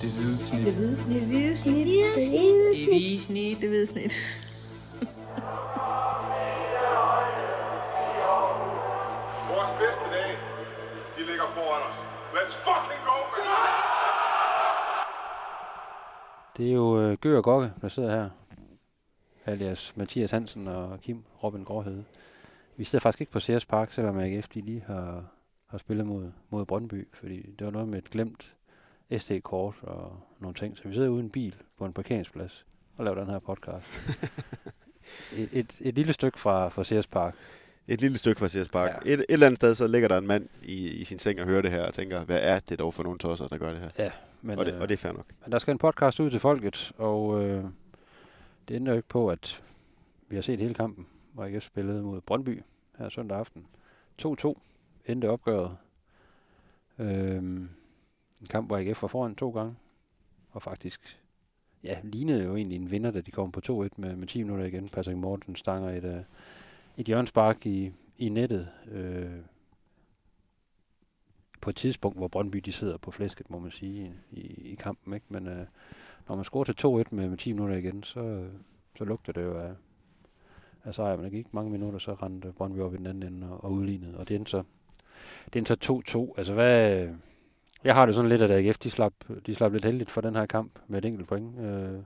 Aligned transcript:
Det 0.00 0.10
hvide 0.10 0.38
snit. 0.38 0.64
Det 0.64 0.74
hvide 0.74 0.96
snit. 0.96 1.20
Det 1.20 1.28
hvide 1.28 1.56
snit. 1.56 1.86
Det 1.86 1.94
hvide 1.94 2.14
Det 2.14 2.88
hvide 2.88 3.20
snit. 3.20 3.60
Det 3.60 3.68
hvide 3.68 3.86
snit. 3.86 4.12
Vores 9.52 9.70
bedste 9.80 10.06
dage, 10.14 10.36
de 11.16 11.22
ligger 11.26 11.46
foran 11.54 11.82
os. 11.88 11.96
Let's 12.36 12.54
fucking 12.66 13.02
go, 13.08 13.16
man! 13.32 13.44
Det 16.56 16.68
er 16.68 16.72
jo 16.72 17.00
øh, 17.00 17.16
Gør 17.20 17.36
og 17.36 17.44
Gokke, 17.44 17.72
der 17.80 17.88
sidder 17.88 18.10
her. 18.10 18.28
Alias 19.46 19.96
Mathias 19.96 20.30
Hansen 20.30 20.68
og 20.68 21.00
Kim 21.00 21.24
Robin 21.42 21.64
Gårdhede. 21.64 22.04
Vi 22.76 22.84
sidder 22.84 23.02
faktisk 23.02 23.20
ikke 23.20 23.32
på 23.32 23.40
Sears 23.40 23.64
Park, 23.64 23.92
selvom 23.92 24.18
AGF 24.18 24.48
de 24.48 24.60
lige 24.60 24.84
har, 24.86 25.24
har 25.66 25.78
spillet 25.78 26.06
mod, 26.06 26.32
mod 26.50 26.64
Brøndby, 26.64 27.08
fordi 27.12 27.52
det 27.58 27.64
var 27.64 27.70
noget 27.70 27.88
med 27.88 27.98
et 27.98 28.10
glemt 28.10 28.55
SD-kort 29.18 29.74
og 29.82 30.20
nogle 30.40 30.54
ting. 30.54 30.76
Så 30.76 30.88
vi 30.88 30.94
sidder 30.94 31.08
uden 31.08 31.30
bil 31.30 31.54
på 31.78 31.84
en 31.84 31.92
parkeringsplads 31.92 32.66
og 32.96 33.04
laver 33.04 33.18
den 33.18 33.30
her 33.30 33.38
podcast. 33.38 33.86
et, 35.38 35.48
et, 35.52 35.80
et 35.80 35.94
lille 35.94 36.12
stykke 36.12 36.40
fra, 36.40 36.68
fra 36.68 36.84
Sears 36.84 37.06
Park. 37.06 37.34
Et 37.88 38.00
lille 38.00 38.18
stykke 38.18 38.38
fra 38.38 38.48
Sears 38.48 38.68
Park. 38.68 38.90
Ja. 39.06 39.12
Et, 39.12 39.18
et 39.18 39.24
eller 39.28 39.46
andet 39.46 39.58
sted, 39.58 39.74
så 39.74 39.86
ligger 39.86 40.08
der 40.08 40.18
en 40.18 40.26
mand 40.26 40.48
i, 40.62 40.90
i 40.90 41.04
sin 41.04 41.18
seng 41.18 41.40
og 41.40 41.46
hører 41.46 41.62
det 41.62 41.70
her 41.70 41.86
og 41.86 41.94
tænker, 41.94 42.24
hvad 42.24 42.38
er 42.42 42.58
det 42.58 42.78
dog 42.78 42.94
for 42.94 43.02
nogle 43.02 43.18
tosser, 43.18 43.48
der 43.48 43.58
gør 43.58 43.70
det 43.70 43.80
her? 43.80 43.90
Ja, 43.98 44.10
men, 44.42 44.58
og, 44.58 44.64
det, 44.66 44.74
øh, 44.74 44.80
og 44.80 44.88
det 44.88 44.94
er 44.94 44.98
fair 44.98 45.12
nok. 45.12 45.26
Men 45.44 45.52
der 45.52 45.58
skal 45.58 45.72
en 45.72 45.78
podcast 45.78 46.20
ud 46.20 46.30
til 46.30 46.40
folket, 46.40 46.92
og 46.98 47.44
øh, 47.44 47.64
det 48.68 48.74
ændrer 48.74 48.92
jo 48.92 48.96
ikke 48.96 49.08
på, 49.08 49.28
at 49.30 49.62
vi 50.28 50.36
har 50.36 50.42
set 50.42 50.58
hele 50.58 50.74
kampen, 50.74 51.06
hvor 51.32 51.44
AGF 51.44 51.64
spillede 51.64 52.02
mod 52.02 52.20
Brøndby 52.20 52.62
her 52.98 53.08
søndag 53.08 53.38
aften. 53.38 53.66
2-2 54.22 54.54
endte 55.06 55.30
opgøret. 55.30 55.76
Øh, 56.98 57.62
en 58.40 58.46
kamp, 58.46 58.66
hvor 58.66 58.76
AGF 58.76 59.02
var 59.02 59.08
foran 59.08 59.34
to 59.34 59.50
gange, 59.50 59.74
og 60.50 60.62
faktisk 60.62 61.20
ja, 61.84 61.98
lignede 62.02 62.44
jo 62.44 62.56
egentlig 62.56 62.76
en 62.76 62.90
vinder, 62.90 63.10
da 63.10 63.20
de 63.20 63.30
kom 63.30 63.52
på 63.52 63.60
2-1 63.84 63.88
med, 63.96 64.16
med 64.16 64.26
10 64.26 64.42
minutter 64.42 64.64
igen. 64.64 64.88
Patrick 64.88 65.18
Morten 65.18 65.56
stanger 65.56 65.90
et, 65.90 66.04
øh, 66.04 66.20
et 66.96 67.06
hjørnspark 67.06 67.66
i, 67.66 67.92
i 68.18 68.28
nettet. 68.28 68.68
Øh, 68.90 69.30
på 71.60 71.70
et 71.70 71.76
tidspunkt, 71.76 72.18
hvor 72.18 72.28
Brøndby 72.28 72.58
de 72.58 72.72
sidder 72.72 72.96
på 72.96 73.10
flæsket, 73.10 73.50
må 73.50 73.58
man 73.58 73.70
sige, 73.70 74.14
i, 74.30 74.40
i 74.40 74.74
kampen. 74.74 75.14
Ikke? 75.14 75.26
Men 75.28 75.46
øh, 75.46 75.66
når 76.28 76.36
man 76.36 76.44
scorer 76.44 76.64
til 76.64 76.86
2-1 76.86 77.14
med, 77.14 77.28
med 77.28 77.38
10 77.38 77.52
minutter 77.52 77.76
igen, 77.76 78.02
så, 78.02 78.48
så 78.98 79.04
lugter 79.04 79.32
det 79.32 79.42
jo 79.42 79.58
af, 79.58 79.72
af 80.84 80.94
sejr. 80.94 81.16
Men 81.16 81.24
det 81.24 81.32
gik 81.32 81.54
mange 81.54 81.70
minutter, 81.70 81.98
så 81.98 82.14
rendte 82.14 82.52
Brøndby 82.52 82.80
op 82.80 82.94
i 82.94 82.96
den 82.96 83.06
anden 83.06 83.32
ende 83.32 83.50
og, 83.50 83.64
og 83.64 83.72
udlignede. 83.72 84.18
Og 84.18 84.28
det 84.28 84.36
endte 84.36 84.50
så, 84.50 84.62
det 85.44 85.56
endte 85.56 85.76
så 85.86 86.30
2-2. 86.32 86.38
Altså 86.38 86.54
hvad... 86.54 87.08
Jeg 87.84 87.94
har 87.94 88.06
det 88.06 88.14
sådan 88.14 88.28
lidt, 88.28 88.42
at 88.42 88.50
AGF 88.50 88.78
de 88.78 88.90
slap, 88.90 89.12
de 89.46 89.54
slap 89.54 89.72
lidt 89.72 89.84
heldigt 89.84 90.10
for 90.10 90.20
den 90.20 90.34
her 90.36 90.46
kamp 90.46 90.72
med 90.88 90.98
et 90.98 91.04
enkelt 91.04 91.28
point. 91.28 91.60
Øh, 91.60 92.00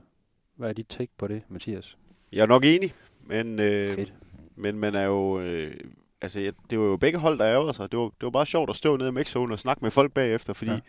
hvad 0.55 0.69
er 0.69 0.73
dit 0.73 0.87
take 0.89 1.11
på 1.17 1.27
det, 1.27 1.41
Mathias? 1.49 1.97
Jeg 2.33 2.41
er 2.41 2.45
nok 2.47 2.63
enig, 2.65 2.93
men, 3.27 3.59
øh, 3.59 3.87
Fedt. 3.95 4.13
men 4.55 4.77
man 4.79 4.95
er 4.95 5.03
jo... 5.03 5.39
Øh, 5.39 5.75
altså, 6.21 6.39
jeg, 6.39 6.53
det 6.69 6.79
var 6.79 6.85
jo 6.85 6.97
begge 6.97 7.19
hold, 7.19 7.39
der 7.39 7.45
ærgerede 7.47 7.73
sig. 7.73 7.91
Det 7.91 7.99
var, 7.99 8.05
det 8.05 8.21
var 8.23 8.29
bare 8.29 8.45
sjovt 8.45 8.69
at 8.69 8.75
stå 8.75 8.97
nede 8.97 9.09
i 9.09 9.11
mixzone 9.11 9.53
og 9.53 9.59
snakke 9.59 9.85
med 9.85 9.91
folk 9.91 10.13
bagefter, 10.13 10.53
fordi 10.53 10.71
Ja. 10.71 10.79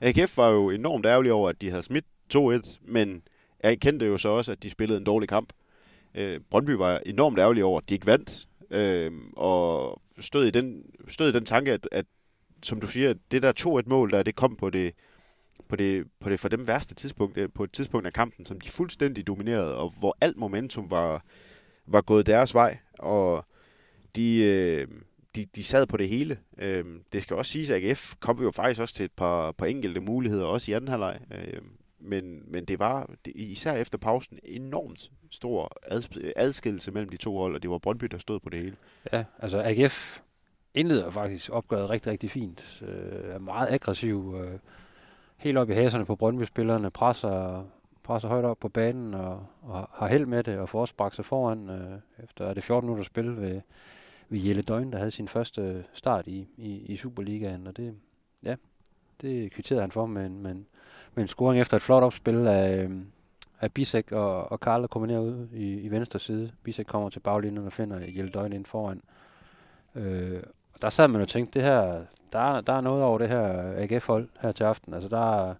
AGF 0.00 0.36
var 0.36 0.50
jo 0.50 0.70
enormt 0.70 1.06
ærgerlig 1.06 1.32
over, 1.32 1.48
at 1.48 1.60
de 1.60 1.70
havde 1.70 1.82
smidt 1.82 2.04
2-1, 2.34 2.78
men 2.82 3.22
jeg 3.62 3.80
kendte 3.80 4.06
jo 4.06 4.18
så 4.18 4.28
også, 4.28 4.52
at 4.52 4.62
de 4.62 4.70
spillede 4.70 4.98
en 4.98 5.04
dårlig 5.04 5.28
kamp. 5.28 5.52
Øh, 6.14 6.40
Brøndby 6.50 6.70
var 6.70 7.00
enormt 7.06 7.38
ærgerlig 7.38 7.64
over, 7.64 7.78
at 7.80 7.88
de 7.88 7.94
ikke 7.94 8.06
vandt, 8.06 8.46
øh, 8.70 9.12
og 9.36 10.00
stod 10.18 10.44
i 10.46 10.50
den, 10.50 10.82
stod 11.08 11.28
i 11.28 11.32
den 11.32 11.44
tanke, 11.44 11.72
at, 11.72 11.88
at 11.92 12.06
som 12.64 12.80
du 12.80 12.86
siger, 12.86 13.14
det 13.30 13.42
der 13.42 13.52
2-1-mål, 13.60 14.10
der 14.10 14.22
det 14.22 14.34
kom 14.34 14.56
på 14.56 14.70
det, 14.70 14.94
på 15.68 15.76
det, 15.76 16.06
på 16.20 16.30
det 16.30 16.40
for 16.40 16.48
dem 16.48 16.68
værste 16.68 16.94
tidspunkt, 16.94 17.38
øh, 17.38 17.48
på 17.54 17.64
et 17.64 17.72
tidspunkt 17.72 18.06
af 18.06 18.12
kampen, 18.12 18.46
som 18.46 18.60
de 18.60 18.70
fuldstændig 18.70 19.26
dominerede, 19.26 19.78
og 19.78 19.92
hvor 19.98 20.16
alt 20.20 20.36
momentum 20.36 20.90
var, 20.90 21.24
var 21.86 22.00
gået 22.00 22.26
deres 22.26 22.54
vej, 22.54 22.78
og 22.98 23.44
de, 24.16 24.44
øh, 24.44 24.88
de, 25.34 25.44
de 25.56 25.64
sad 25.64 25.86
på 25.86 25.96
det 25.96 26.08
hele. 26.08 26.38
Øh, 26.58 26.84
det 27.12 27.22
skal 27.22 27.36
også 27.36 27.52
siges, 27.52 27.70
at 27.70 27.84
AGF 27.84 28.14
kom 28.20 28.42
jo 28.42 28.50
faktisk 28.50 28.80
også 28.80 28.94
til 28.94 29.04
et 29.04 29.12
par, 29.12 29.52
par 29.52 29.66
enkelte 29.66 30.00
muligheder, 30.00 30.44
også 30.44 30.70
i 30.70 30.74
anden 30.74 30.88
halvleg. 30.88 31.20
Men, 32.00 32.52
men 32.52 32.64
det 32.64 32.78
var, 32.78 33.10
især 33.34 33.74
efter 33.74 33.98
pausen, 33.98 34.38
enormt 34.44 35.10
stor 35.30 35.72
adskillelse 36.36 36.92
mellem 36.92 37.08
de 37.08 37.16
to 37.16 37.36
hold, 37.36 37.54
og 37.54 37.62
det 37.62 37.70
var 37.70 37.78
Brøndby, 37.78 38.06
der 38.06 38.18
stod 38.18 38.40
på 38.40 38.50
det 38.50 38.60
hele. 38.60 38.76
Ja, 39.12 39.24
altså 39.38 39.62
AGF 39.64 40.20
indleder 40.74 41.10
faktisk 41.10 41.50
opgøret 41.50 41.90
rigtig, 41.90 42.12
rigtig 42.12 42.30
fint. 42.30 42.82
Øh, 42.86 43.34
er 43.34 43.38
meget 43.38 43.68
aggressiv. 43.70 44.34
Øh, 44.40 44.58
helt 45.36 45.58
op 45.58 45.70
i 45.70 45.72
haserne 45.72 46.04
på 46.04 46.16
Brøndby-spillerne. 46.16 46.90
Presser, 46.90 47.64
presser 48.02 48.28
højt 48.28 48.44
op 48.44 48.58
på 48.60 48.68
banen 48.68 49.14
og, 49.14 49.46
og 49.62 49.88
har 49.92 50.08
held 50.08 50.26
med 50.26 50.42
det 50.42 50.58
og 50.58 50.68
får 50.68 50.80
også 50.80 50.94
bragt 50.94 51.14
sig 51.14 51.24
foran. 51.24 51.70
Øh, 51.70 51.98
efter 52.24 52.46
er 52.46 52.54
det 52.54 52.64
14 52.64 52.88
minutter 52.88 53.04
spil 53.04 53.36
ved, 53.36 53.60
ved 54.28 54.40
Jelle 54.40 54.62
Døgn, 54.62 54.92
der 54.92 54.98
havde 54.98 55.10
sin 55.10 55.28
første 55.28 55.84
start 55.92 56.26
i, 56.26 56.48
i, 56.56 56.76
i 56.76 56.96
Superligaen. 56.96 57.66
Og 57.66 57.76
det, 57.76 57.94
ja, 58.42 58.56
det 59.20 59.52
kvitterede 59.52 59.80
han 59.80 59.90
for 59.90 60.06
med 60.06 60.26
en, 60.26 60.42
med 60.42 60.50
en, 60.50 60.66
med 61.14 61.24
en 61.24 61.28
scoring 61.28 61.60
efter 61.60 61.76
et 61.76 61.82
flot 61.82 62.02
opspil 62.02 62.46
af, 62.46 62.84
øh, 62.84 62.90
af 63.60 63.72
Bisek 63.72 64.12
og, 64.12 64.52
og 64.52 64.60
Karl, 64.60 64.80
der 64.80 64.86
kombinerer 64.86 65.20
ud 65.20 65.48
i, 65.52 65.80
i 65.80 65.90
venstre 65.90 66.18
side. 66.18 66.52
Bisek 66.62 66.86
kommer 66.86 67.10
til 67.10 67.20
baglinjen 67.20 67.66
og 67.66 67.72
finder 67.72 67.98
Jelle 67.98 68.30
Døgn 68.30 68.52
ind 68.52 68.66
foran. 68.66 69.00
Øh, 69.94 70.42
og 70.74 70.82
der 70.82 70.88
sad 70.88 71.08
man 71.08 71.20
og 71.20 71.28
tænkte, 71.28 71.58
det 71.58 71.68
her, 71.68 72.04
der, 72.32 72.60
der 72.60 72.72
er 72.72 72.80
noget 72.80 73.04
over 73.04 73.18
det 73.18 73.28
her 73.28 73.72
AGF-hold 73.76 74.28
her 74.40 74.52
til 74.52 74.64
aften. 74.64 74.94
Altså 74.94 75.08
der 75.08 75.48
er, 75.48 75.54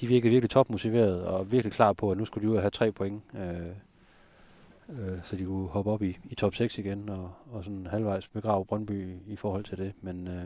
de 0.00 0.06
virkede 0.06 0.30
virkelig 0.30 0.50
topmotiveret 0.50 1.24
og 1.24 1.52
virkelig 1.52 1.72
klar 1.72 1.92
på, 1.92 2.10
at 2.10 2.18
nu 2.18 2.24
skulle 2.24 2.46
de 2.46 2.50
ud 2.50 2.56
og 2.56 2.62
have 2.62 2.70
tre 2.70 2.92
point. 2.92 3.22
Øh, 3.34 3.66
øh, 4.88 5.18
så 5.22 5.36
de 5.36 5.44
kunne 5.44 5.68
hoppe 5.68 5.90
op 5.90 6.02
i, 6.02 6.18
i 6.24 6.34
top 6.34 6.54
6 6.54 6.78
igen 6.78 7.08
og, 7.08 7.32
og 7.52 7.64
sådan 7.64 7.86
halvvejs 7.86 8.28
begrave 8.28 8.64
Brøndby 8.64 9.16
i 9.26 9.36
forhold 9.36 9.64
til 9.64 9.78
det. 9.78 9.92
Men, 10.00 10.28
øh, 10.28 10.44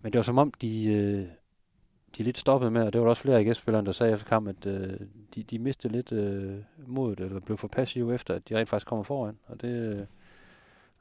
men 0.00 0.12
det 0.12 0.18
var 0.18 0.22
som 0.22 0.38
om, 0.38 0.52
de, 0.60 0.84
øh, 0.84 1.26
de 2.16 2.22
lidt 2.22 2.38
stoppede 2.38 2.70
med, 2.70 2.82
og 2.82 2.92
det 2.92 3.00
var 3.00 3.04
der 3.04 3.10
også 3.10 3.22
flere 3.22 3.36
af 3.36 3.40
AGF-spillerne, 3.40 3.86
der 3.86 3.92
sagde 3.92 4.12
efter 4.12 4.26
kampen, 4.26 4.56
at 4.60 4.66
øh, 4.66 5.00
de, 5.34 5.42
de 5.42 5.58
mistede 5.58 5.92
lidt 5.92 6.12
øh, 6.12 6.56
modet, 6.86 7.20
eller 7.20 7.40
blev 7.40 7.58
for 7.58 7.68
passive 7.68 8.14
efter, 8.14 8.34
at 8.34 8.48
de 8.48 8.56
rent 8.56 8.68
faktisk 8.68 8.86
kommer 8.86 9.02
foran. 9.02 9.38
Og 9.46 9.60
det, 9.60 9.96
øh, 9.96 10.06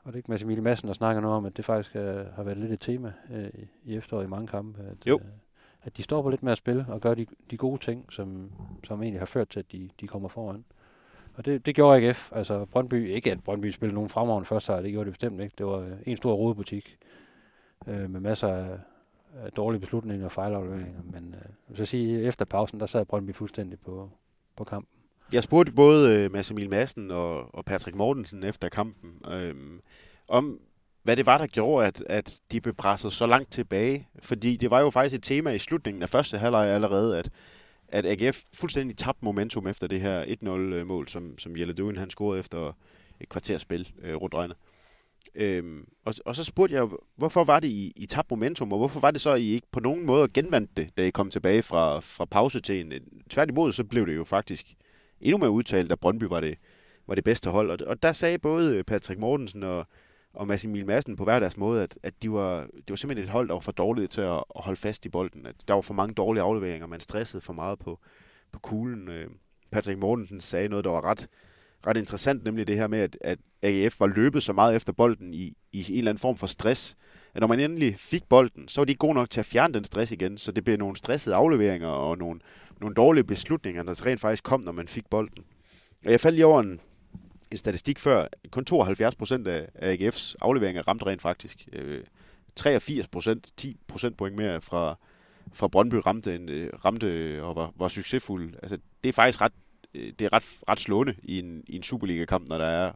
og 0.06 0.14
det 0.14 0.14
er 0.14 0.18
ikke 0.18 0.32
Mads 0.32 0.44
Emil 0.44 0.64
Madsen, 0.64 0.88
der 0.88 0.94
snakker 0.94 1.22
noget 1.22 1.38
om, 1.38 1.46
at 1.46 1.58
det 1.58 1.66
faktisk 1.66 1.96
er, 1.96 2.26
har 2.36 2.44
været 2.44 2.58
lidt 2.58 2.72
et 2.72 2.80
tema 2.80 3.14
øh, 3.32 3.50
i- 3.86 3.96
efteråret 3.96 4.24
i 4.26 4.28
mange 4.28 4.48
kampe. 4.48 4.84
At, 4.84 5.08
Jo. 5.08 5.16
Øh, 5.24 5.26
at 5.84 5.98
de 5.98 6.04
stopper 6.04 6.32
lidt 6.32 6.44
med 6.44 6.52
at 6.52 6.58
spille 6.58 6.86
og 6.90 7.02
gør 7.02 7.14
de, 7.14 7.26
de 7.52 7.58
gode 7.58 7.82
ting, 7.82 8.06
som, 8.14 8.52
som 8.84 9.02
egentlig 9.04 9.22
har 9.22 9.26
ført 9.26 9.50
til, 9.50 9.60
at 9.60 9.72
de, 9.72 9.90
de 10.02 10.08
kommer 10.08 10.30
foran. 10.30 10.66
Og 11.36 11.46
det, 11.46 11.66
det 11.66 11.76
gjorde 11.76 12.08
AGF. 12.08 12.32
Altså 12.36 12.66
Brøndby, 12.66 13.08
ikke 13.10 13.32
at 13.32 13.44
Brøndby 13.44 13.72
spillede 13.72 13.94
nogen 13.96 14.10
fremragende 14.10 14.46
første 14.46 14.74
halvleg, 14.74 14.84
det 14.84 14.92
gjorde 14.92 15.06
det 15.06 15.14
bestemt 15.14 15.42
ikke. 15.42 15.54
Det 15.58 15.66
var 15.66 15.78
øh, 15.78 15.92
en 16.06 16.18
stor 16.18 16.34
rodebutik 16.34 16.98
øh, 17.88 18.10
med 18.10 18.20
masser 18.20 18.48
af, 18.48 18.80
af 19.36 19.52
dårlige 19.52 19.80
beslutninger 19.80 20.26
og 20.26 20.32
fejlafleveringer. 20.32 21.02
Men 21.12 21.36
øh, 21.72 21.76
så 21.78 21.86
sige, 21.86 22.22
efter 22.24 22.46
pausen, 22.46 22.80
der 22.80 22.86
sad 22.86 23.06
Brøndby 23.06 23.34
fuldstændig 23.36 23.80
på, 23.80 24.10
på 24.56 24.64
kampen. 24.64 24.95
Jeg 25.34 25.44
spurgte 25.44 25.72
både 25.72 26.24
øh, 26.24 26.32
Mads 26.32 26.52
Emil 26.52 26.70
Madsen 26.70 27.12
og, 27.12 27.56
og 27.56 27.66
Patrick 27.66 27.98
Mortensen 27.98 28.44
efter 28.44 28.70
kampen, 28.70 29.32
øh, 29.32 29.56
om 30.30 30.60
hvad 31.04 31.16
det 31.16 31.26
var, 31.26 31.38
der 31.38 31.48
gjorde, 31.48 31.88
at, 31.88 32.04
at 32.10 32.40
de 32.52 32.62
blev 32.62 32.74
presset 32.74 33.14
så 33.14 33.26
langt 33.26 33.52
tilbage. 33.52 34.08
Fordi 34.20 34.58
det 34.58 34.72
var 34.72 34.82
jo 34.82 34.90
faktisk 34.90 35.16
et 35.16 35.24
tema 35.24 35.50
i 35.50 35.60
slutningen 35.60 36.04
af 36.04 36.10
første 36.10 36.38
halvleg 36.38 36.68
allerede, 36.68 37.20
at, 37.20 37.30
at 37.88 38.06
AGF 38.06 38.42
fuldstændig 38.54 38.98
tabte 38.98 39.26
momentum 39.26 39.68
efter 39.68 39.88
det 39.88 40.02
her 40.02 40.24
1-0-mål, 40.24 41.04
øh, 41.04 41.08
som, 41.08 41.38
som 41.38 41.58
Jelle 41.58 41.74
Duin, 41.74 41.98
han 41.98 42.10
scorede 42.10 42.40
efter 42.40 42.72
et 43.20 43.30
kvarters 43.30 43.62
spil 43.62 43.92
øh, 44.02 44.16
rundt 44.16 44.36
regnet. 44.36 44.58
Øhm, 45.36 45.88
og, 46.06 46.14
og 46.26 46.36
så 46.36 46.44
spurgte 46.44 46.76
jeg, 46.76 46.88
hvorfor 47.16 47.44
var 47.44 47.60
det, 47.60 47.68
I, 47.68 47.94
I 47.96 48.06
tabte 48.06 48.30
momentum, 48.30 48.72
og 48.72 48.78
hvorfor 48.78 49.00
var 49.00 49.12
det 49.12 49.22
så, 49.22 49.34
I 49.34 49.46
ikke 49.46 49.68
på 49.72 49.80
nogen 49.80 50.06
måde 50.06 50.28
genvandt 50.34 50.78
det, 50.78 50.98
da 50.98 51.06
I 51.06 51.10
kom 51.10 51.30
tilbage 51.30 51.64
fra, 51.64 52.00
fra 52.00 52.26
pause 52.26 52.62
til 52.62 52.80
en... 52.80 52.94
Tværtimod, 53.30 53.72
så 53.72 53.84
blev 53.84 54.08
det 54.08 54.16
jo 54.16 54.24
faktisk 54.24 54.76
endnu 55.22 55.38
mere 55.38 55.52
udtalt, 55.52 55.92
at 55.92 56.00
Brøndby 56.00 56.24
var 56.24 56.40
det, 56.40 56.58
var 57.08 57.16
det 57.16 57.24
bedste 57.24 57.50
hold. 57.50 57.72
Og, 57.72 57.88
og 57.88 58.04
der 58.04 58.12
sagde 58.12 58.38
både 58.38 58.84
Patrick 58.84 59.20
Mortensen 59.20 59.64
og, 59.64 59.88
og 60.34 60.48
Massimil 60.48 60.86
Madsen 60.86 61.16
på 61.16 61.24
hver 61.24 61.40
deres 61.40 61.58
måde, 61.58 61.84
at, 61.84 61.98
at 62.04 62.14
de 62.22 62.32
var, 62.32 62.62
det 62.62 62.90
var 62.90 62.96
simpelthen 62.96 63.24
et 63.24 63.32
hold, 63.32 63.48
der 63.48 63.54
var 63.54 63.62
for 63.62 63.72
dårligt 63.72 64.12
til 64.12 64.22
at, 64.22 64.44
at 64.56 64.64
holde 64.64 64.80
fast 64.80 65.06
i 65.06 65.10
bolden. 65.10 65.46
At 65.46 65.56
der 65.68 65.74
var 65.74 65.82
for 65.82 65.94
mange 65.94 66.14
dårlige 66.14 66.44
afleveringer, 66.44 66.88
man 66.88 67.00
stressede 67.00 67.42
for 67.42 67.54
meget 67.54 67.80
på, 67.80 68.00
på 68.52 68.60
kuglen. 68.60 69.08
Øh, 69.08 69.28
Patrick 69.72 70.00
Mortensen 70.00 70.40
sagde 70.40 70.70
noget, 70.70 70.86
der 70.86 70.92
var 70.92 71.06
ret, 71.06 71.28
ret 71.88 71.98
interessant, 71.98 72.44
nemlig 72.44 72.68
det 72.68 72.78
her 72.78 72.88
med, 72.88 73.00
at, 73.00 73.18
at 73.22 73.40
AGF 73.62 74.00
var 74.00 74.08
løbet 74.08 74.44
så 74.44 74.54
meget 74.54 74.76
efter 74.76 74.94
bolden 74.94 75.34
i, 75.34 75.54
i 75.72 75.86
en 75.92 75.98
eller 75.98 76.12
anden 76.12 76.22
form 76.22 76.38
for 76.38 76.48
stress, 76.48 76.98
at 77.34 77.42
når 77.42 77.48
man 77.48 77.60
endelig 77.60 77.96
fik 77.98 78.24
bolden, 78.30 78.68
så 78.68 78.82
var 78.82 78.86
de 78.86 78.92
ikke 78.92 79.00
gode 79.00 79.14
nok 79.14 79.30
til 79.30 79.40
at 79.40 79.46
fjerne 79.46 79.74
den 79.74 79.84
stress 79.84 80.12
igen, 80.12 80.38
så 80.38 80.52
det 80.52 80.64
blev 80.64 80.78
nogle 80.78 80.96
stressede 80.96 81.36
afleveringer 81.36 81.88
og 81.88 82.18
nogle, 82.18 82.40
nogle 82.82 82.96
dårlige 82.96 83.24
beslutninger, 83.24 83.84
der 83.84 84.06
rent 84.06 84.22
faktisk 84.22 84.44
kom, 84.44 84.62
når 84.62 84.72
man 84.72 84.88
fik 84.88 85.10
bolden. 85.10 85.44
Og 86.06 86.12
jeg 86.12 86.20
faldt 86.20 86.36
lige 86.36 86.46
over 86.46 86.62
en, 86.62 86.80
en 87.52 87.58
statistik 87.58 88.00
før. 88.00 88.28
Kun 88.52 88.66
72 88.66 89.16
procent 89.16 89.48
af, 89.48 89.68
AGF's 89.76 90.36
afleveringer 90.42 90.88
ramte 90.88 91.06
rent 91.06 91.22
faktisk. 91.22 91.68
Øh, 91.74 92.04
83 92.56 93.08
procent, 93.08 93.52
10 93.58 93.78
procentpoint 93.88 94.36
mere 94.36 94.62
fra, 94.62 94.98
fra 95.54 95.68
Brøndby 95.68 95.96
ramte, 95.96 96.36
en, 96.36 96.50
øh, 96.50 96.70
ramte 96.86 97.40
og 97.44 97.56
var, 97.56 97.72
var 97.76 97.88
succesfuld. 97.88 98.54
Altså, 98.62 98.78
det 99.04 99.10
er 99.10 99.14
faktisk 99.14 99.42
ret, 99.42 99.54
øh, 99.94 100.14
det 100.20 100.26
er 100.26 100.34
ret, 100.34 100.46
ret 100.70 100.80
slående 100.80 101.16
i 101.24 101.40
en, 101.40 101.64
i 101.68 101.76
en 101.76 101.84
Superliga-kamp, 101.84 102.50
når 102.50 102.58
der 102.58 102.66
er, 102.66 102.92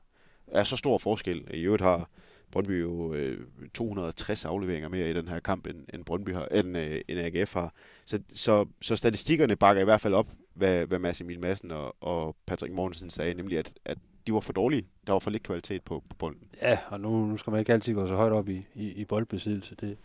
er 0.47 0.63
så 0.63 0.77
stor 0.77 0.97
forskel. 0.97 1.47
I 1.53 1.61
øvrigt 1.61 1.83
har 1.83 2.09
Brøndby 2.51 2.81
jo 2.81 3.13
øh, 3.13 3.48
260 3.74 4.46
afleveringer 4.46 4.90
mere 4.90 5.10
i 5.10 5.13
den 5.13 5.28
her 5.28 5.40
kamp, 5.40 5.68
end, 5.68 5.78
end 5.94 6.06
Brøndby 6.06 6.34
har, 6.34 6.46
end, 6.46 6.78
øh, 6.78 7.01
end 7.07 7.19
AGF 7.19 7.54
har. 7.54 7.74
Så, 8.06 8.19
så, 8.34 8.66
så 8.81 8.96
statistikkerne 8.96 9.56
bakker 9.56 9.81
i 9.81 9.86
hvert 9.86 10.01
fald 10.01 10.13
op, 10.13 10.28
hvad, 10.54 10.86
hvad 10.86 11.00
Mads 11.00 11.22
Emil 11.22 11.40
Madsen 11.40 11.72
og, 11.72 11.96
og 12.01 12.36
Patrick 12.46 12.74
Mortensen 12.74 13.10
sagde, 13.10 13.34
nemlig 13.34 13.57
at, 13.57 13.74
at 13.86 13.98
de 14.28 14.34
var 14.34 14.40
for 14.40 14.54
dårlige. 14.54 14.86
Der 15.07 15.13
var 15.13 15.19
for 15.19 15.30
lidt 15.30 15.44
kvalitet 15.44 15.84
på, 15.84 16.04
på 16.10 16.16
bolden. 16.16 16.48
Ja, 16.62 16.78
og 16.88 17.01
nu, 17.01 17.25
nu 17.25 17.38
skal 17.38 17.51
man 17.51 17.60
ikke 17.60 17.74
altid 17.74 17.94
gå 17.94 18.07
så 18.07 18.16
højt 18.16 18.31
op 18.31 18.50
i, 18.50 18.66
i, 18.75 18.92
i 18.92 19.06
boldbesiddelse. 19.06 19.75
Det 19.75 19.98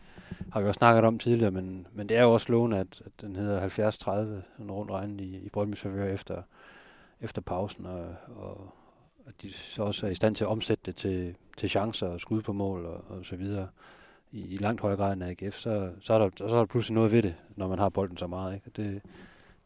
har 0.53 0.61
vi 0.61 0.69
også 0.69 0.79
snakket 0.79 1.05
om 1.05 1.19
tidligere, 1.19 1.51
men, 1.51 1.87
men 1.93 2.09
det 2.09 2.17
er 2.17 2.23
jo 2.23 2.33
også 2.33 2.53
lovende, 2.53 2.79
at, 2.79 3.03
at 3.07 3.13
den 3.21 3.37
hedder 3.37 3.69
70-30, 4.59 4.63
en 4.63 4.71
rundt 4.71 4.91
regnet 4.91 5.21
i, 5.21 5.37
i 5.37 5.51
Brøndby's 5.57 5.89
efter, 5.89 6.43
efter 7.21 7.43
pausen, 7.43 7.87
og, 7.87 8.15
og 8.37 8.75
at 9.27 9.43
de 9.43 9.53
så 9.53 9.83
også 9.83 10.07
er 10.07 10.11
i 10.11 10.15
stand 10.15 10.37
til 10.37 10.45
at 10.45 10.49
omsætte 10.49 10.83
det 10.87 10.97
til, 10.97 11.35
til 11.57 11.69
chancer 11.69 12.09
og 12.09 12.21
skud 12.21 12.43
på 12.43 12.53
mål 12.53 12.87
og, 12.87 13.05
og 13.09 13.25
så 13.25 13.37
videre 13.37 13.69
i, 14.33 14.55
i 14.55 14.57
langt 14.57 14.81
højere 14.81 14.97
grad 14.97 15.13
end 15.13 15.25
AGF, 15.25 15.59
så, 15.59 15.91
så, 16.01 16.15
er 16.15 16.19
der, 16.19 16.31
så 16.37 16.45
er 16.45 16.59
der 16.59 16.65
pludselig 16.65 16.95
noget 16.95 17.13
ved 17.13 17.23
det, 17.23 17.35
når 17.57 17.69
man 17.69 17.79
har 17.79 17.89
bolden 17.89 18.17
så 18.17 18.27
meget. 18.27 18.55
Ikke? 18.55 18.71
Det, 18.77 19.03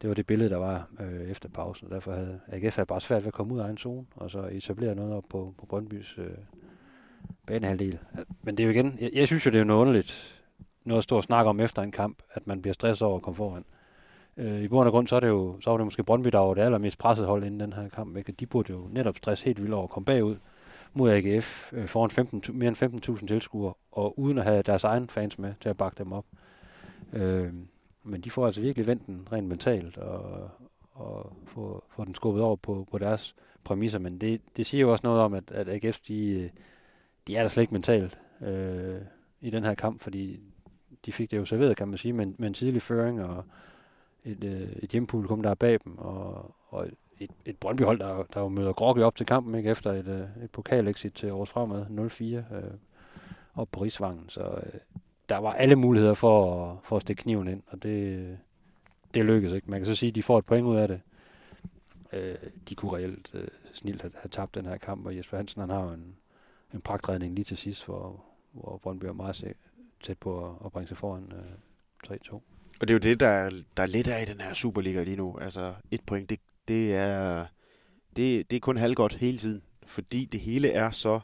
det 0.02 0.08
var 0.08 0.14
det 0.14 0.26
billede, 0.26 0.50
der 0.50 0.56
var 0.56 0.88
øh, 1.00 1.31
efter 1.31 1.49
pausen, 1.49 1.87
og 1.87 1.94
derfor 1.94 2.12
havde 2.12 2.40
AGF 2.49 2.76
havde 2.76 2.87
bare 2.87 3.00
svært 3.00 3.22
ved 3.22 3.28
at 3.28 3.34
komme 3.34 3.55
ud 3.55 3.60
af 3.60 3.70
en 3.70 3.78
zone, 3.78 4.06
og 4.16 4.31
så 4.31 4.49
etablere 4.52 4.94
noget 4.94 5.12
op 5.12 5.25
på, 5.28 5.55
på 5.58 5.66
Brøndbys 5.66 6.19
øh, 6.19 6.31
banehalvdel. 7.46 7.99
Men 8.43 8.56
det 8.56 8.62
er 8.62 8.66
jo 8.66 8.72
igen, 8.72 8.99
jeg, 9.00 9.10
jeg 9.14 9.26
synes 9.26 9.46
jo, 9.46 9.50
det 9.50 9.60
er 9.60 9.64
noget 9.64 9.81
underligt, 9.81 10.43
noget 10.84 10.99
at 10.99 11.05
stå 11.05 11.16
og 11.16 11.25
snakke 11.25 11.49
om 11.49 11.60
efter 11.60 11.82
en 11.82 11.93
kamp, 11.93 12.22
at 12.31 12.46
man 12.46 12.62
bliver 12.62 12.75
stresset 12.75 13.06
over 13.06 13.16
at 13.16 13.22
komme 13.22 13.37
foran. 13.37 13.64
Øh, 14.38 14.62
I 14.62 14.69
bund 14.69 14.87
og 14.87 14.93
grund, 14.93 15.06
så, 15.08 15.17
er 15.17 15.20
det 15.20 15.29
jo, 15.29 15.56
så 15.61 15.70
var 15.70 15.76
det 15.76 15.87
måske 15.87 16.05
Brøndby, 16.05 16.29
der 16.29 16.38
var 16.38 16.55
det 16.55 16.62
allermest 16.62 16.99
presset 16.99 17.26
hold 17.26 17.44
inden 17.44 17.61
den 17.61 17.73
her 17.73 17.88
kamp. 17.88 18.17
Ikke? 18.17 18.32
De 18.32 18.46
burde 18.46 18.73
jo 18.73 18.88
netop 18.90 19.17
stresse 19.17 19.44
helt 19.44 19.62
vildt 19.62 19.75
over 19.75 19.85
at 19.85 19.90
komme 19.90 20.05
bagud 20.05 20.37
mod 20.94 21.11
AGF 21.11 21.73
øh, 21.73 21.87
foran 21.87 22.11
15, 22.11 22.43
mere 22.58 22.69
end 22.69 23.06
15.000 23.20 23.26
tilskuere, 23.26 23.75
og 23.93 24.19
uden 24.19 24.38
at 24.38 24.44
have 24.44 24.62
deres 24.62 24.85
egen 24.85 25.08
fans 25.08 25.38
med 25.38 25.55
til 25.61 25.69
at 25.69 25.76
bakke 25.76 25.99
dem 25.99 26.12
op. 26.12 26.25
Øh, 27.12 27.52
men 28.02 28.20
de 28.20 28.31
får 28.31 28.46
altså 28.46 28.61
virkelig 28.61 28.87
vendt 28.87 29.06
den 29.06 29.29
rent 29.32 29.49
mentalt, 29.49 29.99
og, 29.99 30.50
og 30.93 31.32
få, 31.46 31.84
få 31.91 32.05
den 32.05 32.14
skubbet 32.14 32.43
over 32.43 32.56
på, 32.56 32.87
på 32.91 32.99
deres 32.99 33.34
præmisser. 33.64 33.99
Men 33.99 34.19
det, 34.19 34.41
det 34.56 34.67
siger 34.67 34.81
jo 34.81 34.93
også 34.93 35.06
noget 35.06 35.20
om, 35.20 35.34
at, 35.34 35.50
at 35.50 35.69
AGF, 35.69 35.99
de, 36.08 36.50
de 37.26 37.37
er 37.37 37.41
der 37.43 37.49
slet 37.49 37.62
ikke 37.62 37.75
mentalt 37.75 38.19
øh, 38.41 39.00
i 39.41 39.50
den 39.50 39.64
her 39.64 39.75
kamp, 39.75 40.00
fordi 40.00 40.41
de 41.06 41.12
fik 41.12 41.31
det 41.31 41.37
jo 41.37 41.44
serveret, 41.44 41.76
kan 41.76 41.88
man 41.88 41.99
sige, 41.99 42.12
med, 42.12 42.26
med 42.38 42.49
en 42.49 42.55
tidlig 42.55 42.82
føring 42.82 43.23
og 43.23 43.44
et, 44.29 44.45
øh, 44.45 44.73
et 44.83 44.91
hjempublikum, 44.91 45.43
der 45.43 45.51
er 45.51 45.55
bag 45.55 45.79
dem, 45.85 45.99
og, 45.99 46.55
og 46.69 46.89
et, 47.19 47.31
et 47.45 47.57
Brøndby-hold, 47.57 47.99
der, 47.99 48.23
der 48.35 48.41
jo 48.41 48.49
møder 48.49 48.73
Grogge 48.73 49.05
op 49.05 49.17
til 49.17 49.27
kampen, 49.27 49.55
ikke, 49.55 49.71
efter 49.71 49.93
et, 49.93 50.09
øh, 50.09 50.45
et 50.45 50.51
pokalexit 50.51 51.13
til 51.13 51.33
års 51.33 51.51
fremad, 51.51 51.87
0-4, 51.87 52.25
øh, 52.55 52.71
op 53.55 53.69
på 53.73 53.83
Rigsvangen. 53.83 54.29
Så 54.29 54.43
øh, 54.43 54.81
der 55.29 55.39
var 55.39 55.53
alle 55.53 55.77
muligheder 55.77 56.15
for, 56.15 56.65
at, 56.71 56.77
for 56.83 56.97
at 56.97 57.03
stikke 57.03 57.23
kniven 57.23 57.49
ind, 57.49 57.63
og 57.67 57.83
det, 57.83 58.39
det 59.15 59.25
lykkedes 59.25 59.55
ikke. 59.55 59.71
Man 59.71 59.81
kan 59.81 59.87
så 59.87 59.95
sige, 59.95 60.09
at 60.09 60.15
de 60.15 60.23
får 60.23 60.39
et 60.39 60.47
point 60.47 60.67
ud 60.67 60.77
af 60.77 60.89
det. 60.89 61.01
Øh, 62.13 62.37
de 62.69 62.75
kunne 62.75 62.97
reelt 62.97 63.31
øh, 63.35 63.49
snilt 63.73 64.03
have, 64.03 64.13
have 64.17 64.31
tabt 64.31 64.55
den 64.55 64.67
her 64.67 64.77
kamp, 64.77 65.07
og 65.07 65.17
Jesper 65.17 65.37
Hansen 65.37 65.61
han 65.61 65.71
har 65.71 65.93
en, 65.93 66.17
en 66.75 66.81
pragtredning 66.81 67.35
lige 67.35 67.45
til 67.45 67.57
sidst, 67.57 67.87
hvor, 67.87 68.25
hvor 68.53 68.77
Brøndby 68.83 69.05
er 69.05 69.13
meget 69.13 69.55
tæt 70.03 70.19
på 70.19 70.47
at, 70.47 70.53
at 70.65 70.73
bringe 70.73 70.89
sig 70.89 70.97
foran 70.97 71.33
øh, 71.33 72.17
3-2. 72.17 72.41
Og 72.81 72.89
det 72.89 72.95
er 72.95 72.95
jo 72.95 73.11
det, 73.11 73.21
der 73.21 73.51
der 73.77 73.83
er 73.83 73.87
lidt 73.87 74.09
af 74.09 74.23
i 74.23 74.33
den 74.33 74.41
her 74.41 74.55
Superliga 74.55 75.03
lige 75.03 75.17
nu. 75.17 75.39
Altså, 75.41 75.75
et 75.91 76.01
point, 76.07 76.31
det, 76.31 76.39
det 76.69 76.95
er, 76.95 77.47
det, 78.17 78.51
det 78.51 78.57
er 78.57 78.61
kun 78.61 78.77
halvgodt 78.77 79.15
hele 79.15 79.39
tiden, 79.39 79.63
fordi 79.87 80.25
det 80.25 80.41
hele 80.41 80.69
er 80.69 80.91
så 80.91 81.21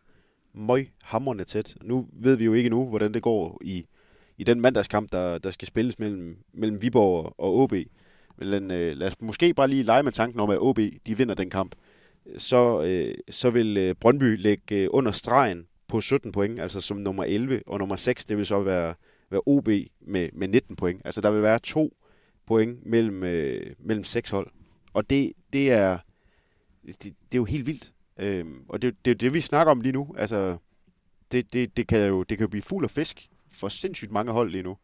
møg 0.55 0.93
hammerne 1.03 1.45
tæt. 1.45 1.75
Nu 1.83 2.09
ved 2.13 2.37
vi 2.37 2.45
jo 2.45 2.53
ikke 2.53 2.71
nu, 2.71 2.89
hvordan 2.89 3.15
det 3.15 3.23
går 3.23 3.61
i, 3.65 3.87
i 4.39 4.45
den 4.45 4.61
mandagskamp, 4.61 5.13
der, 5.13 5.39
der 5.39 5.51
skal 5.51 5.69
spilles 5.69 5.99
mellem, 5.99 6.39
mellem 6.53 6.83
Viborg 6.83 7.35
og 7.39 7.57
OB. 7.59 7.73
Men 8.37 8.71
øh, 8.71 8.97
lad 8.97 9.07
os 9.07 9.21
måske 9.21 9.55
bare 9.55 9.69
lige 9.69 9.83
lege 9.83 10.03
med 10.03 10.13
tanken 10.13 10.41
om, 10.41 10.51
at 10.51 10.59
OB 10.61 10.79
de 11.07 11.17
vinder 11.17 11.35
den 11.35 11.51
kamp. 11.51 11.75
Så, 12.37 12.83
øh, 12.83 13.15
så 13.31 13.51
vil 13.51 13.77
øh, 13.77 13.95
Brøndby 13.95 14.43
lægge 14.43 14.77
øh, 14.77 14.89
under 14.91 15.13
stregen 15.13 15.67
på 15.89 16.01
17 16.01 16.33
point, 16.33 16.61
altså 16.61 16.81
som 16.81 16.97
nummer 16.97 17.25
11, 17.25 17.63
og 17.67 17.79
nummer 17.79 17.97
6, 17.97 18.25
det 18.25 18.37
vil 18.37 18.47
så 18.47 18.63
være, 18.63 18.95
være 19.31 19.41
OB 19.47 19.69
med, 20.01 20.29
med 20.33 20.49
19 20.49 20.77
point. 20.77 21.03
Altså 21.05 21.21
der 21.21 21.31
vil 21.31 21.43
være 21.43 21.59
to 21.59 21.97
point 22.47 22.87
mellem, 22.87 23.25
øh, 23.25 23.75
mellem 23.79 24.05
seks 24.05 24.31
hold. 24.31 24.51
Og 24.93 25.11
det, 25.11 25.33
det 25.53 25.73
er 25.73 25.99
det, 26.87 27.03
det 27.03 27.13
er 27.33 27.39
jo 27.39 27.45
helt 27.45 27.67
vildt. 27.67 27.93
Øhm, 28.19 28.65
og 28.69 28.83
det, 28.83 28.95
det 29.05 29.11
er 29.11 29.15
det, 29.15 29.35
vi 29.35 29.41
snakker 29.41 29.71
om 29.71 29.81
lige 29.81 29.93
nu. 29.93 30.15
Altså, 30.19 30.57
det, 31.33 31.53
det, 31.53 31.77
det, 31.77 31.87
kan 31.87 32.07
jo, 32.07 32.23
det 32.23 32.39
kan 32.39 32.45
jo 32.45 32.49
blive 32.49 32.63
fuld 32.63 32.85
af 32.85 32.91
fisk 32.91 33.29
for 33.51 33.69
sindssygt 33.69 34.13
mange 34.13 34.33
hold 34.33 34.51
lige 34.51 34.63
nu. 34.63 34.77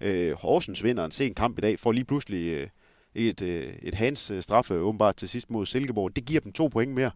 Øh, 0.00 0.32
Horsens 0.32 0.84
vinder 0.84 1.04
en 1.04 1.10
sen 1.10 1.34
kamp 1.34 1.58
i 1.58 1.60
dag, 1.60 1.78
får 1.78 1.92
lige 1.92 2.04
pludselig 2.04 2.48
øh, 2.48 2.68
et, 3.14 3.42
øh, 3.42 3.74
et 3.82 3.94
hans 3.94 4.30
øh, 4.30 4.42
straffe 4.42 4.74
åbenbart 4.74 5.16
til 5.16 5.28
sidst 5.28 5.50
mod 5.50 5.66
Silkeborg. 5.66 6.16
Det 6.16 6.24
giver 6.24 6.40
dem 6.40 6.52
to 6.52 6.68
point 6.68 6.92
mere. 6.92 7.10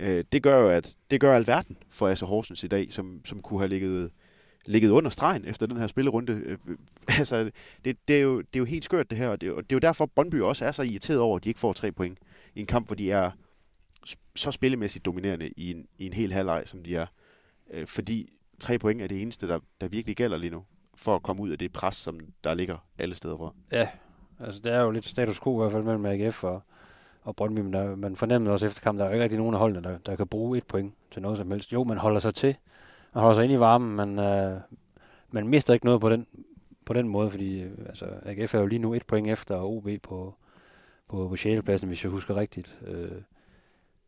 Øh, 0.00 0.24
det 0.32 0.42
gør 0.42 0.60
jo, 0.60 0.68
at 0.68 0.96
det 1.10 1.20
gør 1.20 1.36
alverden 1.36 1.76
for 1.88 2.08
altså 2.08 2.26
Horsens 2.26 2.64
i 2.64 2.68
dag, 2.68 2.92
som, 2.92 3.20
som 3.24 3.42
kunne 3.42 3.60
have 3.60 3.68
ligget, 3.68 4.10
ligget 4.66 4.90
under 4.90 5.10
stregen 5.10 5.44
efter 5.44 5.66
den 5.66 5.76
her 5.76 5.86
spillerunde. 5.86 6.32
Øh, 6.32 6.58
øh, 6.66 6.76
altså, 7.18 7.50
det, 7.84 7.96
det, 8.08 8.16
er 8.16 8.20
jo, 8.20 8.38
det 8.38 8.56
er 8.56 8.58
jo 8.58 8.64
helt 8.64 8.84
skørt 8.84 9.10
det 9.10 9.18
her, 9.18 9.28
og 9.28 9.40
det, 9.40 9.52
og 9.52 9.62
det 9.62 9.72
er 9.72 9.76
jo 9.76 9.88
derfor, 9.88 10.06
Brøndby 10.06 10.40
også 10.40 10.64
er 10.64 10.72
så 10.72 10.82
irriteret 10.82 11.20
over, 11.20 11.36
at 11.36 11.44
de 11.44 11.48
ikke 11.48 11.60
får 11.60 11.72
tre 11.72 11.92
point 11.92 12.18
i 12.54 12.60
en 12.60 12.66
kamp, 12.66 12.86
hvor 12.86 12.96
de 12.96 13.10
er 13.10 13.30
så 14.36 14.50
spillemæssigt 14.50 15.04
dominerende 15.04 15.50
i 15.56 15.70
en, 15.70 15.86
i 15.98 16.06
en 16.06 16.12
hel 16.12 16.32
halvleg, 16.32 16.62
som 16.66 16.82
de 16.82 16.96
er. 16.96 17.06
Øh, 17.70 17.86
fordi 17.86 18.32
tre 18.58 18.78
point 18.78 19.02
er 19.02 19.06
det 19.06 19.22
eneste, 19.22 19.48
der, 19.48 19.58
der 19.80 19.88
virkelig 19.88 20.16
gælder 20.16 20.36
lige 20.36 20.50
nu, 20.50 20.64
for 20.94 21.14
at 21.14 21.22
komme 21.22 21.42
ud 21.42 21.50
af 21.50 21.58
det 21.58 21.72
pres, 21.72 21.94
som 21.94 22.20
der 22.44 22.54
ligger 22.54 22.76
alle 22.98 23.14
steder 23.14 23.36
fra. 23.36 23.54
Ja, 23.72 23.88
altså 24.40 24.60
det 24.60 24.72
er 24.72 24.80
jo 24.80 24.90
lidt 24.90 25.04
status 25.04 25.40
quo 25.40 25.58
i 25.58 25.62
hvert 25.62 25.72
fald 25.72 25.82
mellem 25.82 26.06
AGF 26.06 26.44
og, 26.44 26.62
og 27.22 27.36
Brøndby, 27.36 27.60
men 27.60 27.72
der, 27.72 27.96
man 27.96 28.16
fornemmer 28.16 28.50
også 28.50 28.66
efter 28.66 28.80
kampen, 28.80 28.98
der 28.98 29.04
er 29.04 29.08
jo 29.08 29.14
ikke 29.14 29.22
rigtig 29.22 29.38
nogen 29.38 29.54
af 29.54 29.60
holdene, 29.60 29.88
der, 29.88 29.98
der 29.98 30.16
kan 30.16 30.26
bruge 30.26 30.58
et 30.58 30.66
point 30.66 30.94
til 31.10 31.22
noget 31.22 31.38
som 31.38 31.50
helst. 31.50 31.72
Jo, 31.72 31.84
man 31.84 31.98
holder 31.98 32.20
sig 32.20 32.34
til, 32.34 32.56
man 33.16 33.22
holder 33.22 33.34
sig 33.34 33.44
inde 33.44 33.54
i 33.54 33.60
varmen, 33.60 33.96
men 33.96 34.18
øh, 34.18 34.60
man 35.30 35.48
mister 35.48 35.74
ikke 35.74 35.86
noget 35.86 36.00
på 36.00 36.08
den, 36.08 36.26
på 36.84 36.92
den 36.92 37.08
måde, 37.08 37.30
fordi 37.30 37.62
øh, 37.62 37.78
altså, 37.86 38.06
AGF 38.22 38.54
er 38.54 38.60
jo 38.60 38.66
lige 38.66 38.78
nu 38.78 38.94
et 38.94 39.06
point 39.06 39.28
efter 39.28 39.62
OB 39.62 39.88
på, 40.02 40.34
på, 41.08 41.28
på 41.28 41.36
6. 41.36 41.62
pladsen, 41.62 41.88
hvis 41.88 42.04
jeg 42.04 42.10
husker 42.10 42.36
rigtigt. 42.36 42.78
Øh, 42.86 43.22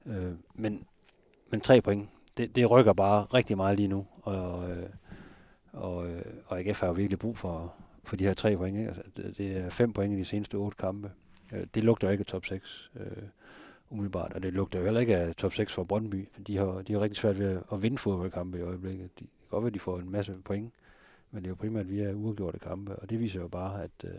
øh, 0.07 0.33
men, 0.55 0.87
men 1.51 1.61
tre 1.61 1.81
point, 1.81 2.09
det, 2.37 2.57
det 2.57 2.71
rykker 2.71 2.93
bare 2.93 3.25
rigtig 3.25 3.57
meget 3.57 3.77
lige 3.77 3.89
nu, 3.89 4.07
og, 4.23 4.71
øh, 4.71 4.89
og, 5.73 6.09
øh, 6.09 6.25
og 6.47 6.59
AGF 6.59 6.81
har 6.81 6.87
jo 6.87 6.93
virkelig 6.93 7.19
brug 7.19 7.39
for, 7.39 7.75
for 8.05 8.17
de 8.17 8.25
her 8.25 8.35
tre 8.35 8.57
point. 8.57 8.79
Ikke? 8.79 8.89
Altså, 8.89 9.03
det, 9.17 9.39
det 9.39 9.57
er 9.57 9.71
fem 9.71 9.93
point 9.93 10.15
i 10.15 10.17
de 10.17 10.25
seneste 10.25 10.55
otte 10.55 10.77
kampe. 10.77 11.11
Øh, 11.53 11.67
det 11.75 11.85
lugter 11.85 12.11
ikke 12.11 12.25
top 12.25 12.45
6 12.45 12.91
øh, 12.97 13.23
umiddelbart, 13.91 14.33
og 14.33 14.43
det 14.43 14.53
lugter 14.53 14.79
jo 14.79 14.85
heller 14.85 15.01
ikke 15.01 15.17
af 15.17 15.35
top 15.35 15.53
6 15.53 15.73
for 15.73 15.85
Brøndby, 15.85 16.29
for 16.33 16.41
de 16.43 16.57
har, 16.57 16.83
de 16.83 16.93
har 16.93 17.01
rigtig 17.01 17.17
svært 17.17 17.39
ved 17.39 17.61
at 17.73 17.83
vinde 17.83 17.99
fodboldkampe 17.99 18.59
i 18.59 18.63
øjeblikket. 18.63 19.11
De, 19.19 19.25
det 19.25 19.31
kan 19.41 19.49
godt 19.51 19.63
være, 19.63 19.71
at 19.71 19.75
de 19.75 19.79
får 19.79 19.99
en 19.99 20.11
masse 20.11 20.35
point, 20.45 20.73
men 21.31 21.43
det 21.43 21.47
er 21.47 21.51
jo 21.51 21.55
primært 21.55 21.91
via 21.91 22.13
uafgjorte 22.13 22.59
kampe, 22.59 22.97
og 22.97 23.11
det 23.11 23.21
viser 23.21 23.41
jo 23.41 23.49
bare, 23.49 23.83
at, 23.83 23.91
øh, 24.05 24.11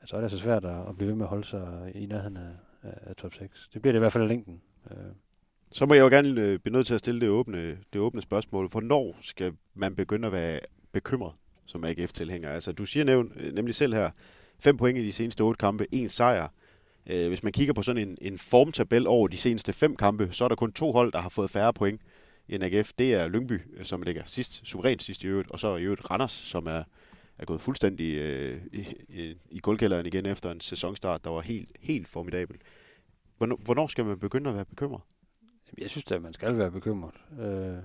at 0.00 0.08
så 0.08 0.16
er 0.16 0.20
det 0.20 0.30
så 0.30 0.38
svært 0.38 0.64
at, 0.64 0.88
at 0.88 0.96
blive 0.96 1.08
ved 1.08 1.16
med 1.16 1.24
at 1.24 1.30
holde 1.30 1.44
sig 1.44 1.92
i 1.94 2.06
nærheden 2.06 2.36
af, 2.36 2.50
af, 2.82 2.98
af 3.02 3.16
top 3.16 3.34
6. 3.34 3.70
Det 3.74 3.82
bliver 3.82 3.92
det 3.92 3.98
i 3.98 4.00
hvert 4.00 4.12
fald 4.12 4.28
længden. 4.28 4.60
Øh. 4.90 4.96
Så 5.72 5.86
må 5.86 5.94
jeg 5.94 6.02
jo 6.02 6.08
gerne 6.08 6.40
øh, 6.40 6.58
blive 6.58 6.72
nødt 6.72 6.86
til 6.86 6.94
at 6.94 7.00
stille 7.00 7.20
det 7.20 7.28
åbne, 7.28 7.78
det 7.92 8.00
åbne 8.00 8.22
spørgsmål. 8.22 8.68
Hvornår 8.68 9.16
skal 9.20 9.52
man 9.74 9.94
begynde 9.94 10.26
at 10.26 10.32
være 10.32 10.60
bekymret 10.92 11.32
som 11.66 11.84
AGF-tilhænger? 11.84 12.50
Altså, 12.50 12.72
du 12.72 12.84
siger 12.84 13.04
nævn, 13.04 13.32
øh, 13.36 13.54
nemlig 13.54 13.74
selv 13.74 13.94
her, 13.94 14.10
fem 14.58 14.76
point 14.76 14.98
i 14.98 15.04
de 15.04 15.12
seneste 15.12 15.40
otte 15.40 15.58
kampe, 15.58 15.86
en 15.92 16.08
sejr. 16.08 16.48
Øh, 17.08 17.28
hvis 17.28 17.42
man 17.42 17.52
kigger 17.52 17.74
på 17.74 17.82
sådan 17.82 18.08
en, 18.08 18.18
en 18.20 18.38
formtabel 18.38 19.06
over 19.06 19.28
de 19.28 19.36
seneste 19.36 19.72
fem 19.72 19.96
kampe, 19.96 20.28
så 20.32 20.44
er 20.44 20.48
der 20.48 20.56
kun 20.56 20.72
to 20.72 20.92
hold, 20.92 21.12
der 21.12 21.18
har 21.18 21.28
fået 21.28 21.50
færre 21.50 21.72
point 21.72 22.00
end 22.48 22.64
AGF. 22.64 22.92
Det 22.98 23.14
er 23.14 23.28
Lyngby, 23.28 23.60
øh, 23.76 23.84
som 23.84 24.02
ligger 24.02 24.22
sidst, 24.26 24.66
suverænt 24.66 25.02
sidst 25.02 25.24
i 25.24 25.26
øvrigt, 25.26 25.50
og 25.50 25.60
så 25.60 25.76
i 25.76 25.82
øvrigt 25.82 26.10
Randers, 26.10 26.32
som 26.32 26.66
er, 26.66 26.82
er 27.38 27.44
gået 27.44 27.60
fuldstændig 27.60 28.18
øh, 28.20 28.60
i, 28.72 28.86
i, 29.08 29.34
i 29.50 29.58
guldkælderen 29.58 30.06
igen 30.06 30.26
efter 30.26 30.50
en 30.50 30.60
sæsonstart, 30.60 31.24
der 31.24 31.30
var 31.30 31.40
helt, 31.40 31.68
helt 31.80 32.08
formidabel. 32.08 32.56
Hvornår, 33.36 33.60
hvornår 33.64 33.86
skal 33.86 34.04
man 34.04 34.18
begynde 34.18 34.50
at 34.50 34.56
være 34.56 34.64
bekymret? 34.64 35.00
Jeg 35.78 35.90
synes 35.90 36.12
at 36.12 36.22
man 36.22 36.32
skal 36.32 36.58
være 36.58 36.70
bekymret. 36.70 37.14
Øh, 37.40 37.76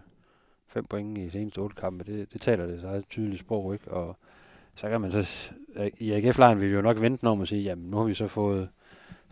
fem 0.67 0.85
point 0.85 1.17
i 1.17 1.29
seneste 1.29 1.59
otte 1.59 1.75
kampe, 1.75 2.03
det, 2.03 2.33
det 2.33 2.41
taler 2.41 2.65
det 2.65 2.81
sig 2.81 3.03
tydeligt 3.09 3.39
sprog, 3.39 3.73
ikke? 3.73 3.91
Og 3.91 4.17
så 4.75 4.89
kan 4.89 5.01
man 5.01 5.11
så, 5.11 5.51
i 5.99 6.11
AGF-lejren 6.11 6.61
vil 6.61 6.71
jo 6.71 6.81
nok 6.81 7.01
vente 7.01 7.23
om 7.23 7.41
at 7.41 7.47
sige, 7.47 7.63
jamen 7.63 7.89
nu 7.89 7.97
har 7.97 8.03
vi 8.03 8.13
så 8.13 8.27
fået 8.27 8.69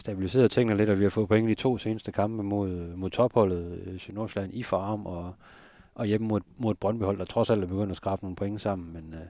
stabiliseret 0.01 0.51
tingene 0.51 0.77
lidt, 0.77 0.89
og 0.89 0.99
vi 0.99 1.03
har 1.03 1.09
fået 1.09 1.27
point 1.27 1.49
i 1.49 1.53
de 1.53 1.55
to 1.55 1.77
seneste 1.77 2.11
kampe 2.11 2.43
mod, 2.43 2.69
mod 2.95 3.09
topholdet 3.09 3.79
øh, 3.85 4.09
i 4.09 4.11
Nordsjælland 4.11 4.53
i 4.53 4.63
farm, 4.63 5.05
og, 5.05 5.33
og 5.95 6.05
hjemme 6.05 6.27
mod, 6.27 6.41
mod 6.57 6.71
et 6.71 6.79
Brøndby-hold, 6.79 7.17
der 7.17 7.25
trods 7.25 7.49
alt 7.49 7.63
er 7.63 7.67
begyndt 7.67 7.91
at 7.91 7.97
skrabe 7.97 8.23
nogle 8.23 8.35
point 8.35 8.61
sammen. 8.61 8.93
Men, 8.93 9.13
øh, 9.13 9.27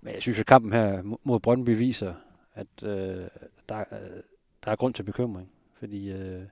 men 0.00 0.14
jeg 0.14 0.22
synes, 0.22 0.40
at 0.40 0.46
kampen 0.46 0.72
her 0.72 1.16
mod 1.24 1.40
Brøndby 1.40 1.70
viser, 1.70 2.14
at 2.54 2.66
øh, 2.82 3.26
der, 3.68 3.78
øh, 3.78 4.22
der 4.64 4.70
er 4.70 4.76
grund 4.76 4.94
til 4.94 5.02
bekymring. 5.02 5.50
Fordi, 5.78 6.12
øh, 6.12 6.42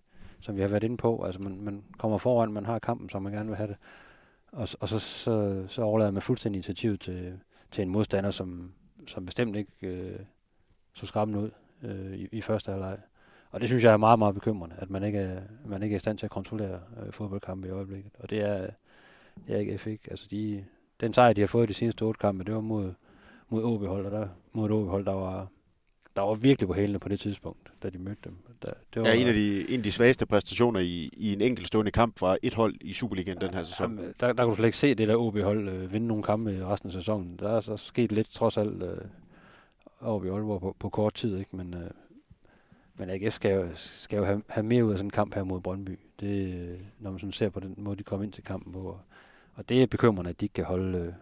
som 0.41 0.57
vi 0.57 0.61
har 0.61 0.69
været 0.69 0.85
inde 0.85 0.97
på, 0.97 1.25
altså 1.25 1.43
man, 1.43 1.61
man 1.61 1.85
kommer 1.99 2.19
foran, 2.19 2.53
man 2.53 2.67
har 2.67 2.79
kampen, 2.79 3.09
som 3.09 3.23
man 3.23 3.33
gerne 3.33 3.49
vil 3.49 3.57
have 3.57 3.69
det. 3.69 3.77
Og, 4.53 4.69
og 4.81 4.89
så, 4.89 4.99
så, 4.99 5.65
så 5.69 5.83
overlader 5.83 6.11
man 6.11 6.23
fuldstændig 6.23 6.59
initiativ 6.59 6.99
til, 6.99 7.41
til 7.71 7.83
en 7.83 7.89
modstander, 7.89 8.31
som, 8.31 8.73
som 9.07 9.27
bestemt 9.27 9.57
ikke 9.57 9.73
øh, 9.83 10.19
så 10.95 11.07
skræmmende 11.07 11.43
ud 11.43 11.51
øh, 11.83 12.13
i, 12.13 12.29
i 12.33 12.41
første 12.41 12.71
halvleg. 12.71 12.99
Og 13.57 13.61
det 13.61 13.69
synes 13.69 13.85
jeg 13.85 13.93
er 13.93 13.97
meget, 13.97 14.19
meget 14.19 14.35
bekymrende, 14.35 14.77
at 14.79 14.91
man 14.91 15.05
ikke 15.05 15.19
er, 15.19 15.41
man 15.67 15.83
ikke 15.83 15.95
er 15.95 15.97
i 15.97 16.01
stand 16.01 16.19
til 16.19 16.27
at 16.27 16.31
kontrollere 16.31 16.81
øh, 17.07 17.13
fodboldkampe 17.13 17.69
i 17.69 17.71
øjeblikket. 17.71 18.13
Og 18.19 18.31
det 18.31 18.41
er, 18.41 18.67
det 19.47 19.55
er 19.55 19.59
ikke 19.59 19.79
FX. 19.79 19.99
Altså 20.11 20.27
de, 20.31 20.65
den 21.01 21.15
sejr, 21.15 21.33
de 21.33 21.41
har 21.41 21.49
fået 21.49 21.69
de 21.69 21.75
seneste 21.75 22.03
otte 22.03 22.19
kampe, 22.19 22.45
det 22.45 22.55
var 22.55 22.61
mod, 22.61 22.93
mod 23.49 23.65
OB-hold, 23.65 24.07
og 24.07 24.13
der, 24.13 24.29
mod 24.53 24.67
et 24.67 24.73
OB-hold, 24.73 25.07
der 25.07 25.13
var, 25.13 25.47
der 26.17 26.23
var 26.23 26.35
virkelig 26.35 26.69
på 26.69 26.75
hælene 26.75 26.99
på 26.99 27.09
det 27.09 27.21
tidspunkt, 27.21 27.73
da 27.83 27.91
de 27.91 27.99
mødte 27.99 28.21
dem. 28.25 28.37
Der, 28.63 28.71
det 28.95 29.03
var, 29.03 29.09
ja, 29.09 29.15
en 29.15 29.27
af, 29.27 29.35
de, 29.35 29.71
en 29.71 29.81
af 29.81 29.83
de 29.83 29.93
svageste 29.93 30.27
præstationer 30.27 30.81
i, 30.81 31.11
i 31.13 31.33
en 31.33 31.41
enkeltstående 31.41 31.91
kamp 31.91 32.19
fra 32.19 32.37
et 32.43 32.55
hold 32.55 32.75
i 32.81 32.93
Superligaen 32.93 33.41
den 33.41 33.55
her 33.55 33.63
sæson. 33.63 33.99
Jamen, 33.99 34.15
der, 34.21 34.33
der 34.33 34.45
kunne 34.45 34.51
du 34.51 34.57
slet 34.57 34.67
ikke 34.67 34.79
se 34.79 34.95
det 34.95 35.09
der 35.09 35.17
OB-hold 35.17 35.69
øh, 35.69 35.93
vinde 35.93 36.07
nogle 36.07 36.23
kampe 36.23 36.55
i 36.55 36.63
resten 36.63 36.89
af 36.89 36.93
sæsonen. 36.93 37.37
Der 37.39 37.57
er 37.57 37.61
så 37.61 37.77
sket 37.77 38.13
lidt 38.13 38.31
trods 38.31 38.57
alt 38.57 38.83
øh, 38.83 38.99
OB 40.01 40.25
Aalborg 40.25 40.61
på, 40.61 40.77
på 40.79 40.89
kort 40.89 41.15
tid, 41.15 41.39
ikke? 41.39 41.57
men 41.57 41.75
øh, 41.75 41.91
men 42.99 43.11
AGF 43.11 43.35
skal 43.35 43.55
jo, 43.55 43.69
skal 43.75 44.17
jo 44.17 44.25
have, 44.25 44.43
have 44.49 44.67
mere 44.67 44.85
ud 44.85 44.93
af 44.93 44.99
sådan 44.99 45.07
en 45.07 45.11
kamp 45.11 45.35
her 45.35 45.45
mod 45.45 45.61
Brøndby. 45.61 45.99
Det, 46.21 46.55
øh, 46.55 46.79
når 46.99 47.11
man 47.11 47.21
sådan 47.21 47.33
ser 47.33 47.51
på 47.51 47.61
den 47.61 47.75
måde, 47.77 47.97
de 47.97 48.03
kom 48.03 48.23
ind 48.23 48.33
til 48.33 48.45
kampen 48.45 48.73
på. 48.73 48.81
Og, 48.81 49.01
og 49.55 49.69
det 49.69 49.83
er 49.83 49.87
bekymrende, 49.87 50.31
at 50.31 50.41
de 50.41 50.45
ikke 50.45 50.53
kan 50.53 50.65
holde, 50.65 50.99
øh, 50.99 51.13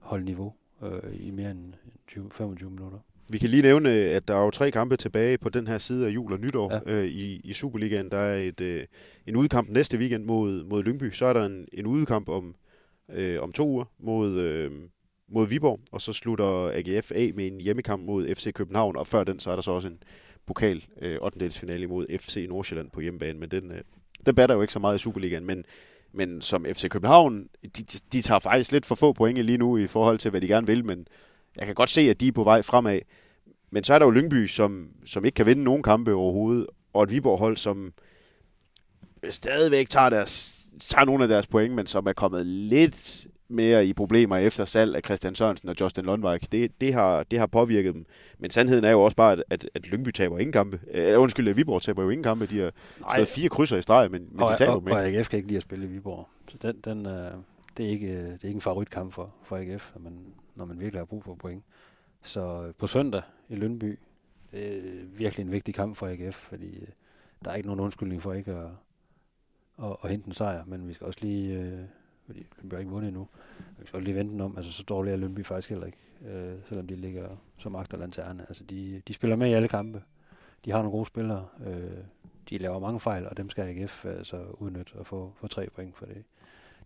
holde 0.00 0.24
niveau 0.24 0.52
øh, 0.82 1.26
i 1.26 1.30
mere 1.30 1.50
end 1.50 1.74
20, 2.06 2.30
25 2.30 2.70
minutter. 2.70 2.98
Vi 3.30 3.38
kan 3.38 3.48
lige 3.48 3.62
nævne, 3.62 3.90
at 3.90 4.28
der 4.28 4.34
er 4.34 4.44
jo 4.44 4.50
tre 4.50 4.70
kampe 4.70 4.96
tilbage 4.96 5.38
på 5.38 5.48
den 5.48 5.66
her 5.66 5.78
side 5.78 6.06
af 6.06 6.10
jul 6.10 6.32
og 6.32 6.40
nytår 6.40 6.72
ja. 6.72 6.92
øh, 6.92 7.04
i, 7.04 7.40
i 7.44 7.52
Superligaen. 7.52 8.10
Der 8.10 8.18
er 8.18 8.36
et, 8.36 8.60
øh, 8.60 8.86
en 9.26 9.36
udkamp 9.36 9.68
næste 9.70 9.98
weekend 9.98 10.24
mod, 10.24 10.64
mod 10.64 10.82
Lyngby. 10.82 11.10
Så 11.10 11.26
er 11.26 11.32
der 11.32 11.46
en, 11.46 11.66
en 11.72 11.86
udkamp 11.86 12.28
om, 12.28 12.54
øh, 13.10 13.42
om 13.42 13.52
to 13.52 13.68
uger 13.68 13.84
mod, 13.98 14.40
øh, 14.40 14.70
mod 15.28 15.46
Viborg. 15.46 15.80
Og 15.92 16.00
så 16.00 16.12
slutter 16.12 16.70
AGF 16.74 17.12
af 17.14 17.32
med 17.34 17.46
en 17.46 17.60
hjemmekamp 17.60 18.04
mod 18.04 18.34
FC 18.34 18.52
København. 18.52 18.96
Og 18.96 19.06
før 19.06 19.24
den, 19.24 19.40
så 19.40 19.50
er 19.50 19.54
der 19.54 19.62
så 19.62 19.70
også 19.70 19.88
en, 19.88 19.98
pokal 20.48 20.84
øh, 21.00 21.18
8. 21.20 21.50
finale 21.50 21.82
imod 21.82 22.06
FC 22.18 22.46
Nordsjælland 22.48 22.90
på 22.90 23.00
hjemmebane, 23.00 23.38
men 23.38 23.50
den, 23.50 23.70
øh, 23.70 23.80
den 24.26 24.34
batter 24.34 24.54
jo 24.54 24.62
ikke 24.62 24.72
så 24.72 24.78
meget 24.78 24.96
i 24.96 24.98
Superligaen, 24.98 25.44
men, 25.44 25.64
men 26.12 26.42
som 26.42 26.66
FC 26.74 26.88
København, 26.88 27.48
de, 27.62 27.82
de 28.12 28.22
tager 28.22 28.38
faktisk 28.38 28.72
lidt 28.72 28.86
for 28.86 28.94
få 28.94 29.12
point 29.12 29.38
lige 29.38 29.58
nu 29.58 29.76
i 29.76 29.86
forhold 29.86 30.18
til, 30.18 30.30
hvad 30.30 30.40
de 30.40 30.48
gerne 30.48 30.66
vil, 30.66 30.84
men 30.84 31.06
jeg 31.56 31.66
kan 31.66 31.74
godt 31.74 31.90
se, 31.90 32.00
at 32.00 32.20
de 32.20 32.28
er 32.28 32.32
på 32.32 32.44
vej 32.44 32.62
fremad. 32.62 33.00
Men 33.70 33.84
så 33.84 33.94
er 33.94 33.98
der 33.98 34.06
jo 34.06 34.10
Lyngby, 34.10 34.46
som, 34.46 34.88
som 35.04 35.24
ikke 35.24 35.36
kan 35.36 35.46
vinde 35.46 35.64
nogen 35.64 35.82
kampe 35.82 36.12
overhovedet, 36.12 36.66
og 36.92 37.02
et 37.02 37.10
Viborg-hold, 37.10 37.56
som 37.56 37.92
stadigvæk 39.30 39.88
tager, 39.88 40.10
deres, 40.10 40.58
tager 40.80 41.04
nogle 41.04 41.22
af 41.24 41.28
deres 41.28 41.46
point, 41.46 41.74
men 41.74 41.86
som 41.86 42.06
er 42.06 42.12
kommet 42.12 42.46
lidt 42.46 43.26
mere 43.48 43.86
i 43.86 43.92
problemer 43.92 44.36
efter 44.36 44.64
salg 44.64 44.96
af 44.96 45.02
Christian 45.04 45.34
Sørensen 45.34 45.68
og 45.68 45.74
Justin 45.80 46.04
Lundvik. 46.04 46.52
Det, 46.52 46.80
det, 46.80 46.94
har, 46.94 47.22
det 47.22 47.38
har 47.38 47.46
påvirket 47.46 47.94
dem. 47.94 48.06
Men 48.38 48.50
sandheden 48.50 48.84
er 48.84 48.90
jo 48.90 49.02
også 49.02 49.16
bare, 49.16 49.42
at, 49.50 49.70
at 49.74 49.86
Lyngby 49.86 50.10
taber 50.10 50.38
ingen 50.38 50.52
kampe. 50.52 50.80
Uh, 50.94 51.22
undskyld, 51.22 51.54
Viborg 51.54 51.82
taber 51.82 52.02
jo 52.02 52.10
ingen 52.10 52.22
kampe. 52.22 52.46
De 52.46 52.58
har 52.58 52.72
stået 53.14 53.28
fire 53.28 53.48
krydser 53.48 53.76
i 53.76 53.82
streg, 53.82 54.10
men, 54.10 54.28
men 54.30 54.42
og, 54.42 54.52
de 54.52 54.56
taber 54.56 54.72
og, 54.72 54.80
dem 54.80 54.88
ikke. 54.88 54.96
Og 54.96 55.06
AGF 55.06 55.28
kan 55.28 55.36
ikke 55.36 55.48
lide 55.48 55.56
at 55.56 55.62
spille 55.62 55.86
i 55.86 55.88
Viborg. 55.88 56.28
Så 56.48 56.58
den, 56.62 56.80
den, 56.84 57.06
uh, 57.06 57.12
det, 57.76 57.86
er 57.86 57.90
ikke, 57.90 58.16
det 58.16 58.42
er 58.42 58.48
ikke 58.48 58.56
en 58.56 58.60
favoritkamp 58.60 59.12
for, 59.12 59.34
for 59.44 59.56
AGF, 59.56 59.90
når 59.94 60.02
man, 60.02 60.18
når 60.54 60.64
man 60.64 60.80
virkelig 60.80 61.00
har 61.00 61.04
brug 61.04 61.24
for 61.24 61.34
point. 61.34 61.64
Så 62.22 62.64
uh, 62.66 62.74
på 62.78 62.86
søndag 62.86 63.22
i 63.48 63.54
Lyngby, 63.54 63.98
det 64.52 64.76
er 64.76 64.82
virkelig 65.16 65.44
en 65.44 65.52
vigtig 65.52 65.74
kamp 65.74 65.96
for 65.96 66.06
AGF, 66.06 66.36
fordi 66.36 66.82
uh, 66.82 66.88
der 67.44 67.50
er 67.50 67.54
ikke 67.54 67.68
nogen 67.68 67.80
undskyldning 67.80 68.22
for 68.22 68.32
ikke 68.32 68.52
at, 68.52 68.70
at, 69.84 69.96
at 70.04 70.10
hente 70.10 70.26
en 70.26 70.34
sejr, 70.34 70.64
men 70.66 70.88
vi 70.88 70.94
skal 70.94 71.06
også 71.06 71.18
lige... 71.22 71.58
Uh, 71.58 71.78
fordi 72.28 72.46
Lønby 72.58 72.74
har 72.74 72.78
ikke 72.78 72.90
vundet 72.90 73.08
endnu. 73.08 73.28
Vi 73.78 73.86
skal 73.86 74.02
lige 74.02 74.14
vente 74.14 74.42
om, 74.42 74.56
altså 74.56 74.72
så 74.72 74.82
dårligt 74.82 75.14
er 75.14 75.16
Lønby 75.16 75.44
faktisk 75.44 75.68
heller 75.68 75.86
ikke, 75.86 75.98
øh, 76.26 76.54
selvom 76.68 76.86
de 76.86 76.96
ligger 76.96 77.28
som 77.58 77.76
agterlanterne. 77.76 78.46
Altså 78.48 78.64
de, 78.64 79.02
de 79.08 79.14
spiller 79.14 79.36
med 79.36 79.48
i 79.48 79.52
alle 79.52 79.68
kampe. 79.68 80.02
De 80.64 80.70
har 80.70 80.78
nogle 80.78 80.90
gode 80.90 81.06
spillere. 81.06 81.46
Øh, 81.66 81.90
de 82.50 82.58
laver 82.58 82.78
mange 82.78 83.00
fejl, 83.00 83.26
og 83.26 83.36
dem 83.36 83.50
skal 83.50 83.62
AGF 83.62 84.04
øh, 84.04 84.16
altså 84.16 84.44
udnytte 84.52 84.92
og 84.94 85.06
få, 85.06 85.32
få 85.40 85.46
tre 85.46 85.68
point 85.74 85.96
for 85.96 86.06
det. 86.06 86.24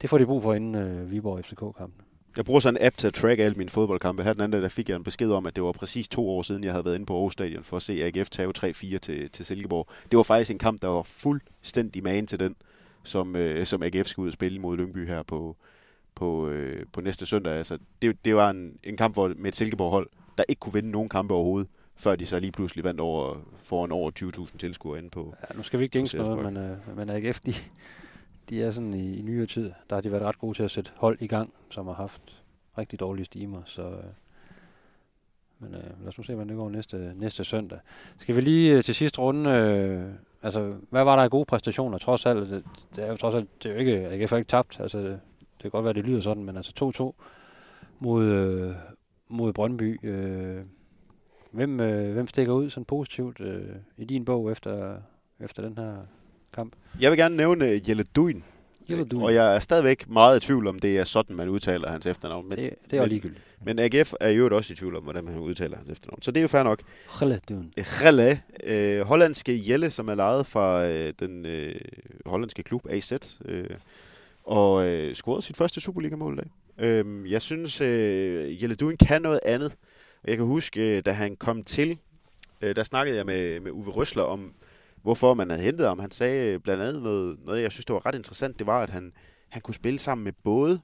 Det 0.00 0.11
får 0.11 0.18
de 0.18 0.26
brug 0.26 0.42
for 0.42 0.54
inden 0.54 0.75
øh, 0.75 1.11
Viborg 1.11 1.44
FCK-kampen. 1.44 2.04
Jeg 2.37 2.44
bruger 2.44 2.61
sådan 2.61 2.80
en 2.80 2.87
app 2.87 2.96
til 2.96 3.06
at 3.06 3.14
track 3.14 3.40
alle 3.40 3.54
mine 3.54 3.70
fodboldkampe. 3.70 4.22
Her 4.22 4.32
den 4.32 4.42
anden, 4.42 4.62
der 4.62 4.68
fik 4.68 4.88
jeg 4.88 4.96
en 4.96 5.04
besked 5.04 5.30
om, 5.30 5.46
at 5.46 5.56
det 5.56 5.62
var 5.62 5.72
præcis 5.72 6.08
to 6.08 6.30
år 6.30 6.42
siden, 6.42 6.64
jeg 6.64 6.72
havde 6.72 6.84
været 6.84 6.94
inde 6.94 7.06
på 7.06 7.14
Aarhus 7.14 7.32
Stadion 7.32 7.64
for 7.64 7.76
at 7.76 7.82
se 7.82 8.04
AGF 8.04 8.30
tage 8.30 8.52
3-4 8.58 8.99
til, 8.99 9.30
til 9.30 9.44
Silkeborg. 9.44 9.88
Det 10.11 10.16
var 10.16 10.22
faktisk 10.22 10.50
en 10.50 10.58
kamp, 10.58 10.82
der 10.82 10.88
var 10.88 11.02
fuldstændig 11.02 12.02
magen 12.02 12.26
til 12.26 12.40
den 12.40 12.56
som, 13.04 13.37
øh, 13.37 13.66
som 13.66 13.82
AGF 13.82 14.06
skal 14.06 14.23
ud 14.23 14.26
og 14.26 14.32
spille 14.32 14.59
mod 14.59 14.76
Lyngby 14.76 15.06
her 15.06 15.23
på, 15.23 15.56
på, 16.14 16.49
øh, 16.49 16.87
på 16.92 17.00
næste 17.00 17.26
søndag. 17.26 17.52
Altså, 17.52 17.78
det, 18.02 18.25
det 18.25 18.35
var 18.35 18.50
en, 18.50 18.78
en 18.85 18.97
kamp 18.97 19.14
hvor, 19.14 19.32
med 19.37 19.49
et 19.49 19.56
Silkeborg-hold, 19.56 20.09
der 20.38 20.44
ikke 20.49 20.61
kunne 20.61 20.73
vinde 20.73 20.90
nogen 20.90 21.09
kampe 21.09 21.35
overhovedet, 21.35 21.68
før 21.97 22.16
de 22.16 22.26
så 22.26 22.38
lige 22.38 22.52
pludselig 22.52 22.85
vandt 22.85 23.00
over, 23.00 23.37
foran 23.54 23.92
over 23.92 24.11
20.000 24.18 24.56
tilskuere 24.59 24.99
inde 24.99 25.11
på 25.11 25.35
Ja, 25.50 25.56
nu 25.56 25.62
skal 25.62 25.78
vi 25.78 25.85
ikke 25.85 25.92
tænke 25.92 26.16
noget, 26.16 26.44
men, 26.44 26.56
øh, 26.56 26.97
men 26.97 27.11
AGF, 27.11 27.40
de, 27.40 27.54
de 28.49 28.62
er 28.62 28.71
sådan 28.71 28.94
i, 28.94 29.18
i 29.18 29.23
nyere 29.23 29.47
tid, 29.47 29.73
der 29.90 29.97
har 29.97 30.00
de 30.00 30.12
været 30.12 30.23
ret 30.23 30.38
gode 30.38 30.59
til 30.59 30.62
at 30.62 30.71
sætte 30.71 30.90
hold 30.97 31.18
i 31.21 31.26
gang, 31.26 31.52
som 31.71 31.87
har 31.87 31.94
haft 31.94 32.42
rigtig 32.78 33.00
dårlige 33.00 33.25
stimer, 33.25 33.62
så... 33.64 33.82
Øh, 33.82 34.04
men 35.59 35.75
øh, 35.75 36.00
lad 36.00 36.09
os 36.09 36.18
nu 36.18 36.25
se, 36.25 36.35
hvordan 36.35 36.49
det 36.49 36.56
går 36.56 36.71
næste, 36.71 37.12
næste 37.16 37.44
søndag. 37.44 37.78
Skal 38.18 38.37
vi 38.37 38.40
lige 38.40 38.76
øh, 38.76 38.85
til 38.85 38.94
sidst 38.94 39.18
runde 39.18 39.50
øh, 39.50 40.12
altså, 40.42 40.75
hvad 40.90 41.04
var 41.04 41.16
der 41.16 41.22
af 41.22 41.30
gode 41.30 41.44
præstationer? 41.44 41.99
Trods 41.99 42.26
alt, 42.26 42.50
det, 42.50 42.64
det 42.96 43.04
er 43.04 43.11
jo 43.11 43.16
trods 43.16 43.34
alt, 43.34 43.62
det 43.62 43.68
er 43.68 43.72
jo 43.72 43.78
ikke, 43.80 44.02
jeg 44.02 44.28
har 44.28 44.37
ikke 44.37 44.49
tabt. 44.49 44.80
Altså, 44.80 44.99
det, 44.99 45.20
det 45.38 45.62
kan 45.62 45.70
godt 45.70 45.84
være, 45.84 45.94
det 45.94 46.04
lyder 46.04 46.20
sådan, 46.20 46.44
men 46.44 46.56
altså 46.56 47.12
2-2 47.18 47.22
mod, 47.99 48.25
øh, 48.25 48.75
mod 49.28 49.52
Brøndby. 49.52 50.06
Øh, 50.06 50.62
hvem, 51.50 51.80
øh, 51.80 52.12
hvem 52.12 52.26
stikker 52.26 52.52
ud 52.52 52.70
sådan 52.70 52.84
positivt 52.84 53.40
øh, 53.40 53.68
i 53.96 54.04
din 54.04 54.25
bog 54.25 54.50
efter, 54.50 54.96
efter 55.40 55.62
den 55.62 55.78
her 55.78 55.96
kamp? 56.52 56.72
Jeg 57.00 57.11
vil 57.11 57.18
gerne 57.18 57.37
nævne 57.37 57.68
øh, 57.68 57.88
Jelle 57.88 58.02
Duin. 58.02 58.44
Og 59.22 59.34
jeg 59.34 59.56
er 59.56 59.60
stadigvæk 59.60 60.08
meget 60.08 60.36
i 60.42 60.46
tvivl 60.46 60.66
om, 60.66 60.78
det 60.78 60.98
er 60.98 61.04
sådan, 61.04 61.36
man 61.36 61.48
udtaler 61.48 61.90
hans 61.90 62.06
efternavn. 62.06 62.48
Men, 62.48 62.58
det, 62.58 62.70
det 62.90 62.96
er 62.96 63.02
jo 63.02 63.08
ligegyldigt. 63.08 63.44
Men 63.64 63.78
AGF 63.78 64.12
er 64.20 64.28
jo 64.28 64.56
også 64.56 64.72
i 64.72 64.76
tvivl 64.76 64.96
om, 64.96 65.02
hvordan 65.02 65.24
man 65.24 65.38
udtaler 65.38 65.76
hans 65.76 65.90
efternavn. 65.90 66.22
Så 66.22 66.30
det 66.30 66.40
er 66.40 66.42
jo 66.42 66.48
fair 66.48 66.62
nok. 66.62 66.82
Geledun. 67.20 67.72
Gele, 68.02 68.40
øh, 68.64 69.00
hollandske 69.00 69.62
Jelle, 69.68 69.90
som 69.90 70.08
er 70.08 70.14
lejet 70.14 70.46
fra 70.46 70.86
øh, 70.86 71.12
den 71.20 71.46
øh, 71.46 71.74
hollandske 72.26 72.62
klub 72.62 72.86
AZ. 72.90 73.12
Øh, 73.44 73.64
og 74.44 74.86
øh, 74.86 75.14
scorede 75.14 75.42
sit 75.42 75.56
første 75.56 75.80
Superliga-mål 75.80 76.34
i 76.34 76.36
dag. 76.36 76.50
Øh, 76.78 77.30
jeg 77.30 77.42
synes, 77.42 77.80
øh, 77.80 78.62
Jelle 78.62 78.74
Duin 78.74 78.96
kan 78.96 79.22
noget 79.22 79.40
andet. 79.44 79.76
Jeg 80.24 80.36
kan 80.36 80.46
huske, 80.46 81.00
da 81.00 81.12
han 81.12 81.36
kom 81.36 81.62
til, 81.62 81.98
øh, 82.60 82.76
der 82.76 82.82
snakkede 82.82 83.16
jeg 83.16 83.26
med, 83.26 83.60
med 83.60 83.70
Uwe 83.70 83.90
Røsler 83.90 84.22
om, 84.22 84.52
hvorfor 85.02 85.35
man 85.35 85.50
havde 85.50 85.62
hentet 85.62 85.87
ham. 85.87 85.99
Han 85.99 86.11
sagde 86.11 86.61
blandt 86.61 86.82
andet 86.82 87.02
noget, 87.02 87.38
noget, 87.44 87.62
jeg 87.62 87.73
synes, 87.73 87.85
det 87.85 87.94
var 87.94 88.06
ret 88.06 88.14
interessant, 88.14 88.59
det 88.59 88.66
var, 88.66 88.82
at 88.82 88.90
han, 88.90 89.12
han 89.49 89.62
kunne 89.62 89.75
spille 89.75 89.99
sammen 89.99 90.25
med 90.25 90.32
både 90.44 90.80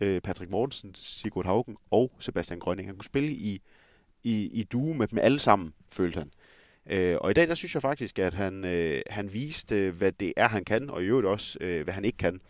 øh, 0.00 0.20
Patrick 0.20 0.50
Mortensen, 0.50 0.94
Sigurd 0.94 1.46
Haugen 1.46 1.76
og 1.90 2.12
Sebastian 2.18 2.58
Grønning. 2.58 2.88
Han 2.88 2.96
kunne 2.96 3.04
spille 3.04 3.30
i, 3.30 3.62
i, 4.22 4.50
i 4.52 4.62
due 4.62 4.94
med 4.94 5.06
dem 5.06 5.18
alle 5.22 5.38
sammen, 5.38 5.74
følte 5.88 6.18
han. 6.18 6.30
Øh, 6.90 7.16
og 7.20 7.30
i 7.30 7.34
dag, 7.34 7.48
der 7.48 7.54
synes 7.54 7.74
jeg 7.74 7.82
faktisk, 7.82 8.18
at 8.18 8.34
han, 8.34 8.64
øh, 8.64 9.02
han 9.10 9.32
viste, 9.32 9.90
hvad 9.90 10.12
det 10.12 10.32
er, 10.36 10.48
han 10.48 10.64
kan, 10.64 10.90
og 10.90 11.02
i 11.02 11.06
øvrigt 11.06 11.26
også, 11.26 11.58
øh, 11.60 11.84
hvad 11.84 11.94
han 11.94 12.04
ikke 12.04 12.18
kan. 12.18 12.40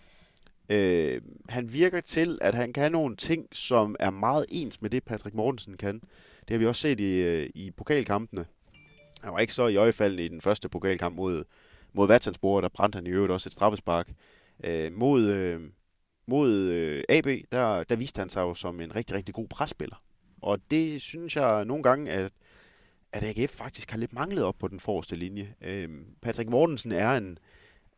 Øh, 0.68 1.22
han 1.48 1.72
virker 1.72 2.00
til, 2.00 2.38
at 2.40 2.54
han 2.54 2.72
kan 2.72 2.92
nogle 2.92 3.16
ting, 3.16 3.46
som 3.52 3.96
er 4.00 4.10
meget 4.10 4.46
ens 4.48 4.82
med 4.82 4.90
det, 4.90 5.04
Patrick 5.04 5.34
Mortensen 5.34 5.76
kan. 5.76 6.00
Det 6.40 6.50
har 6.50 6.58
vi 6.58 6.66
også 6.66 6.80
set 6.80 7.00
i, 7.00 7.16
øh, 7.16 7.50
i 7.54 7.70
pokalkampene. 7.70 8.44
Han 9.24 9.32
var 9.32 9.38
ikke 9.38 9.52
så 9.52 9.66
i 9.66 9.76
øjefaldende 9.76 10.24
i 10.24 10.28
den 10.28 10.40
første 10.40 10.68
pokalkamp 10.68 11.16
mod, 11.16 11.44
mod 11.92 12.06
Vatsansborg, 12.06 12.62
der 12.62 12.68
brændte 12.68 12.96
han 12.96 13.06
i 13.06 13.10
øvrigt 13.10 13.32
også 13.32 13.48
et 13.48 13.52
straffespark. 13.52 14.12
Øh, 14.64 14.92
mod 14.92 15.28
øh, 15.30 15.60
mod 16.26 16.50
øh, 16.50 17.04
AB, 17.08 17.26
der, 17.52 17.84
der 17.84 17.96
viste 17.96 18.18
han 18.18 18.28
sig 18.28 18.40
jo 18.40 18.54
som 18.54 18.80
en 18.80 18.96
rigtig, 18.96 19.16
rigtig 19.16 19.34
god 19.34 19.48
presspiller. 19.48 20.02
Og 20.42 20.58
det 20.70 21.02
synes 21.02 21.36
jeg 21.36 21.64
nogle 21.64 21.82
gange, 21.82 22.10
at, 22.10 22.32
at 23.12 23.22
AGF 23.24 23.50
faktisk 23.50 23.90
har 23.90 23.98
lidt 23.98 24.12
manglet 24.12 24.44
op 24.44 24.58
på 24.58 24.68
den 24.68 24.80
forreste 24.80 25.16
linje. 25.16 25.54
Øh, 25.60 25.88
Patrick 26.22 26.50
Mortensen 26.50 26.92
er 26.92 27.16
en, 27.16 27.38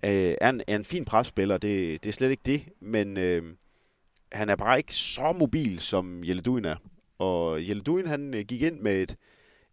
øh, 0.04 0.34
er 0.40 0.50
en, 0.50 0.62
er 0.66 0.76
en 0.76 0.84
fin 0.84 1.04
presspiller, 1.04 1.58
det, 1.58 2.02
det 2.02 2.08
er 2.08 2.12
slet 2.12 2.30
ikke 2.30 2.42
det, 2.46 2.68
men 2.80 3.16
øh, 3.16 3.54
han 4.32 4.48
er 4.48 4.56
bare 4.56 4.78
ikke 4.78 4.94
så 4.94 5.32
mobil, 5.32 5.80
som 5.80 6.24
Jelle 6.24 6.42
Duin 6.42 6.64
er. 6.64 6.76
Og 7.18 7.68
Jelle 7.68 7.82
Duin, 7.82 8.06
han 8.06 8.34
øh, 8.34 8.44
gik 8.44 8.62
ind 8.62 8.80
med 8.80 9.02
et, 9.02 9.16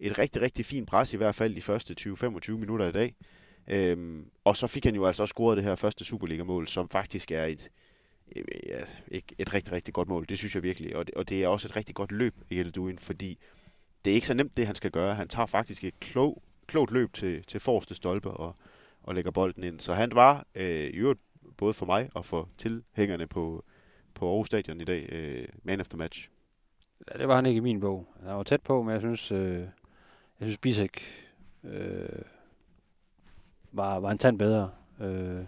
et 0.03 0.17
rigtig, 0.17 0.41
rigtig 0.41 0.65
fint 0.65 0.87
pres, 0.87 1.13
i 1.13 1.17
hvert 1.17 1.35
fald 1.35 1.55
de 1.55 1.61
første 1.61 1.95
20-25 1.99 2.51
minutter 2.51 2.87
i 2.87 2.91
dag. 2.91 3.15
Øhm, 3.67 4.25
og 4.43 4.57
så 4.57 4.67
fik 4.67 4.85
han 4.85 4.95
jo 4.95 5.05
altså 5.05 5.23
også 5.23 5.31
scoret 5.31 5.57
det 5.57 5.65
her 5.65 5.75
første 5.75 6.05
Superliga-mål, 6.05 6.67
som 6.67 6.89
faktisk 6.89 7.31
er 7.31 7.45
et, 7.45 7.69
øh, 8.35 8.43
et, 8.61 8.99
et, 9.07 9.23
et 9.37 9.53
rigtig, 9.53 9.73
rigtig 9.73 9.93
godt 9.93 10.07
mål. 10.07 10.25
Det 10.29 10.37
synes 10.37 10.55
jeg 10.55 10.63
virkelig. 10.63 10.95
Og 10.95 11.07
det, 11.07 11.15
og 11.15 11.29
det 11.29 11.43
er 11.43 11.47
også 11.47 11.67
et 11.67 11.75
rigtig 11.75 11.95
godt 11.95 12.11
løb, 12.11 12.33
i 12.49 12.63
Duin, 12.63 12.97
fordi 12.97 13.37
det 14.05 14.11
er 14.11 14.15
ikke 14.15 14.27
så 14.27 14.33
nemt, 14.33 14.57
det 14.57 14.65
han 14.65 14.75
skal 14.75 14.91
gøre. 14.91 15.15
Han 15.15 15.27
tager 15.27 15.45
faktisk 15.45 15.83
et 15.83 15.99
klog, 15.99 16.43
klogt 16.67 16.91
løb 16.91 17.13
til, 17.13 17.43
til 17.43 17.59
forreste 17.59 17.95
stolpe 17.95 18.31
og, 18.31 18.55
og 19.03 19.15
lægger 19.15 19.31
bolden 19.31 19.63
ind. 19.63 19.79
Så 19.79 19.93
han 19.93 20.11
var 20.15 20.45
øh, 20.55 20.65
i 20.65 20.97
øvrigt 20.97 21.19
både 21.57 21.73
for 21.73 21.85
mig 21.85 22.09
og 22.13 22.25
for 22.25 22.49
tilhængerne 22.57 23.27
på, 23.27 23.63
på 24.13 24.29
Aarhus 24.29 24.47
Stadion 24.47 24.81
i 24.81 24.85
dag, 24.85 25.09
øh, 25.11 25.47
man 25.63 25.81
efter 25.81 25.97
match. 25.97 26.29
Ja, 27.13 27.19
det 27.19 27.27
var 27.27 27.35
han 27.35 27.45
ikke 27.45 27.57
i 27.57 27.61
min 27.61 27.79
bog. 27.79 28.07
Han 28.25 28.35
var 28.35 28.43
tæt 28.43 28.61
på, 28.61 28.83
men 28.83 28.93
jeg 28.93 29.01
synes, 29.01 29.31
øh, 29.31 29.67
jeg 30.43 30.49
synes 30.49 30.57
Bisek 30.57 31.01
øh, 31.63 32.21
var, 33.71 33.99
var 33.99 34.11
en 34.11 34.17
tand 34.17 34.39
bedre. 34.39 34.69
Øh, 35.01 35.43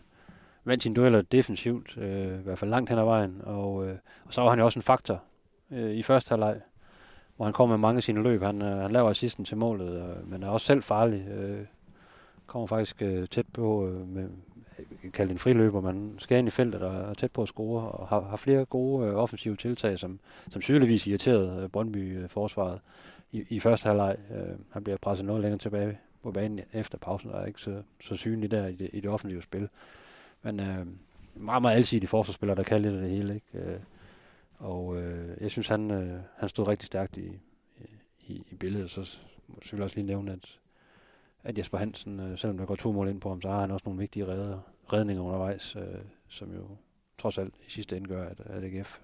vandt 0.66 0.84
sine 0.84 0.96
dueller 0.96 1.22
defensivt, 1.22 1.98
øh, 1.98 2.40
i 2.40 2.44
hvert 2.44 2.58
fald 2.58 2.72
langt 2.72 2.90
hen 2.90 3.00
ad 3.00 3.04
vejen, 3.04 3.42
og, 3.44 3.88
øh, 3.88 3.98
og 4.25 4.34
så 4.34 4.42
var 4.42 4.50
han 4.50 4.60
jo 4.60 4.66
også 4.66 4.80
en 4.80 4.84
faktor 4.84 5.24
øh, 5.72 5.92
i 5.92 6.04
første 6.04 6.30
halvleg, 6.30 6.62
hvor 7.36 7.46
han 7.46 7.54
kom 7.54 7.70
med 7.70 7.78
mange 7.78 7.98
af 7.98 8.04
sine 8.04 8.24
løb. 8.24 8.42
Han, 8.42 8.62
øh, 8.62 8.78
han 8.78 8.92
laver 8.92 9.10
assisten 9.10 9.46
til 9.46 9.58
målet, 9.58 10.02
og, 10.02 10.18
men 10.25 10.44
er 10.44 10.50
også 10.50 10.66
selv 10.66 10.84
farlig. 10.84 11.28
Øh, 11.28 11.66
kommer 12.48 12.68
faktisk 12.68 13.02
øh, 13.02 13.28
tæt 13.28 13.46
på 13.54 13.88
øh, 13.88 14.08
med, 14.08 14.30
kaldt 15.14 15.32
en 15.32 15.40
friløber, 15.40 15.82
man 15.82 16.16
skal 16.18 16.38
ind 16.38 16.48
i 16.48 16.52
feltet 16.52 16.82
og 16.82 16.96
er 16.96 17.14
tæt 17.14 17.32
på 17.32 17.42
at 17.42 17.48
score, 17.48 17.92
og 17.92 18.08
har, 18.08 18.22
har 18.22 18.38
flere 18.38 18.66
gode 18.66 19.08
øh, 19.08 19.16
offensive 19.16 19.56
tiltag, 19.56 20.00
som, 20.00 20.20
som 20.50 20.62
tydeligvis 20.62 21.08
irriterede 21.08 21.64
øh, 21.64 21.70
Brøndby-forsvaret 21.70 22.74
øh, 22.74 22.80
i, 23.36 23.46
i 23.50 23.60
første 23.60 23.88
halvleg. 23.88 24.18
Øh, 24.32 24.58
han 24.72 24.84
bliver 24.84 24.98
presset 24.98 25.25
noget 25.25 25.42
længere 25.42 25.60
tilbage 25.60 26.00
på 26.24 26.32
banen 26.32 26.62
efter 26.74 26.98
pausen, 26.98 27.32
og 27.32 27.42
er 27.42 27.46
ikke 27.46 27.62
så, 27.62 27.84
så 28.01 28.15
synlig 28.15 28.51
der 28.51 28.68
i 28.68 28.75
det, 28.75 28.89
i 28.94 29.00
det 29.00 29.10
offensive 29.10 29.42
spil. 29.42 29.70
Men 30.42 30.60
øh, 30.60 30.88
meget, 31.36 31.62
meget 31.62 31.75
alsidig 31.75 32.10
forsvarsspiller, 32.10 32.56
der 32.56 32.63
kan 32.63 32.82
lidt 32.82 32.96
af 32.96 33.01
det 33.01 33.10
hele. 33.10 33.36
Ikke? 33.36 33.72
Øh, 33.72 33.80
og 34.58 35.01
øh, 35.01 35.38
jeg 35.42 35.51
synes, 35.51 35.68
han, 35.68 35.92
øh, 35.92 36.20
han 36.38 36.50
stod 36.50 36.68
rigtig 36.68 36.86
stærkt 36.86 37.18
i, 37.18 37.39
i, 38.27 38.44
i 38.51 38.56
billedet. 38.56 38.89
Så 38.89 39.18
må 39.48 39.56
jeg 39.72 39.82
også 39.82 39.96
lige 39.96 40.08
nævne, 40.08 40.32
at, 40.32 40.60
at 41.44 41.58
Jesper 41.58 41.77
Hansen, 41.77 42.20
øh, 42.20 42.38
selvom 42.38 42.58
der 42.58 42.65
går 42.65 42.75
to 42.75 42.92
mål 42.92 43.08
ind 43.08 43.22
på 43.22 43.30
ham, 43.30 43.42
så 43.42 43.50
har 43.50 43.62
han 43.62 43.72
også 43.72 43.84
nogle 43.86 44.00
vigtige 44.00 44.27
redder, 44.27 44.60
redninger 44.94 45.24
undervejs, 45.24 45.75
øh, 45.75 45.84
som 46.27 46.54
jo 46.54 46.68
trods 47.18 47.38
alt 47.38 47.54
i 47.68 47.72
sidste 47.72 47.98
ende 47.98 48.08
gør, 48.08 48.30
at, 48.30 48.39
at 48.39 48.63
AGF 48.63 49.00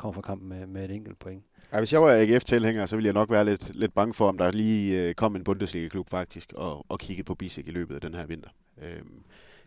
kommer 0.00 0.12
fra 0.12 0.20
kampen 0.20 0.48
med, 0.48 0.66
med 0.66 0.84
et 0.84 0.90
enkelt 0.90 1.18
point. 1.18 1.44
Ja, 1.72 1.78
hvis 1.78 1.92
jeg 1.92 2.02
var 2.02 2.12
AGF-tilhænger, 2.12 2.86
så 2.86 2.96
ville 2.96 3.06
jeg 3.06 3.14
nok 3.14 3.30
være 3.30 3.44
lidt, 3.44 3.74
lidt 3.74 3.94
bange 3.94 4.14
for, 4.14 4.28
om 4.28 4.38
der 4.38 4.50
lige 4.50 5.02
øh, 5.02 5.14
kom 5.14 5.36
en 5.36 5.44
Bundesliga-klub 5.44 6.10
faktisk 6.10 6.52
og, 6.56 6.86
og 6.88 6.98
kigge 6.98 7.24
på 7.24 7.34
Bisek 7.34 7.68
i 7.68 7.70
løbet 7.70 7.94
af 7.94 8.00
den 8.00 8.14
her 8.14 8.26
vinter. 8.26 8.48
Øhm, 8.82 9.22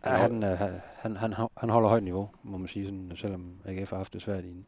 ja, 0.06 0.10
han, 0.10 0.44
øh, 0.44 0.58
han, 0.98 1.16
han, 1.16 1.34
han 1.58 1.70
holder 1.70 1.88
højt 1.88 2.02
niveau, 2.02 2.30
må 2.42 2.58
man 2.58 2.68
sige, 2.68 2.84
sådan, 2.84 3.12
selvom 3.16 3.52
AGF 3.64 3.90
har 3.90 3.96
haft 3.96 4.12
det 4.12 4.22
svært 4.22 4.44
i 4.44 4.48
en, 4.48 4.66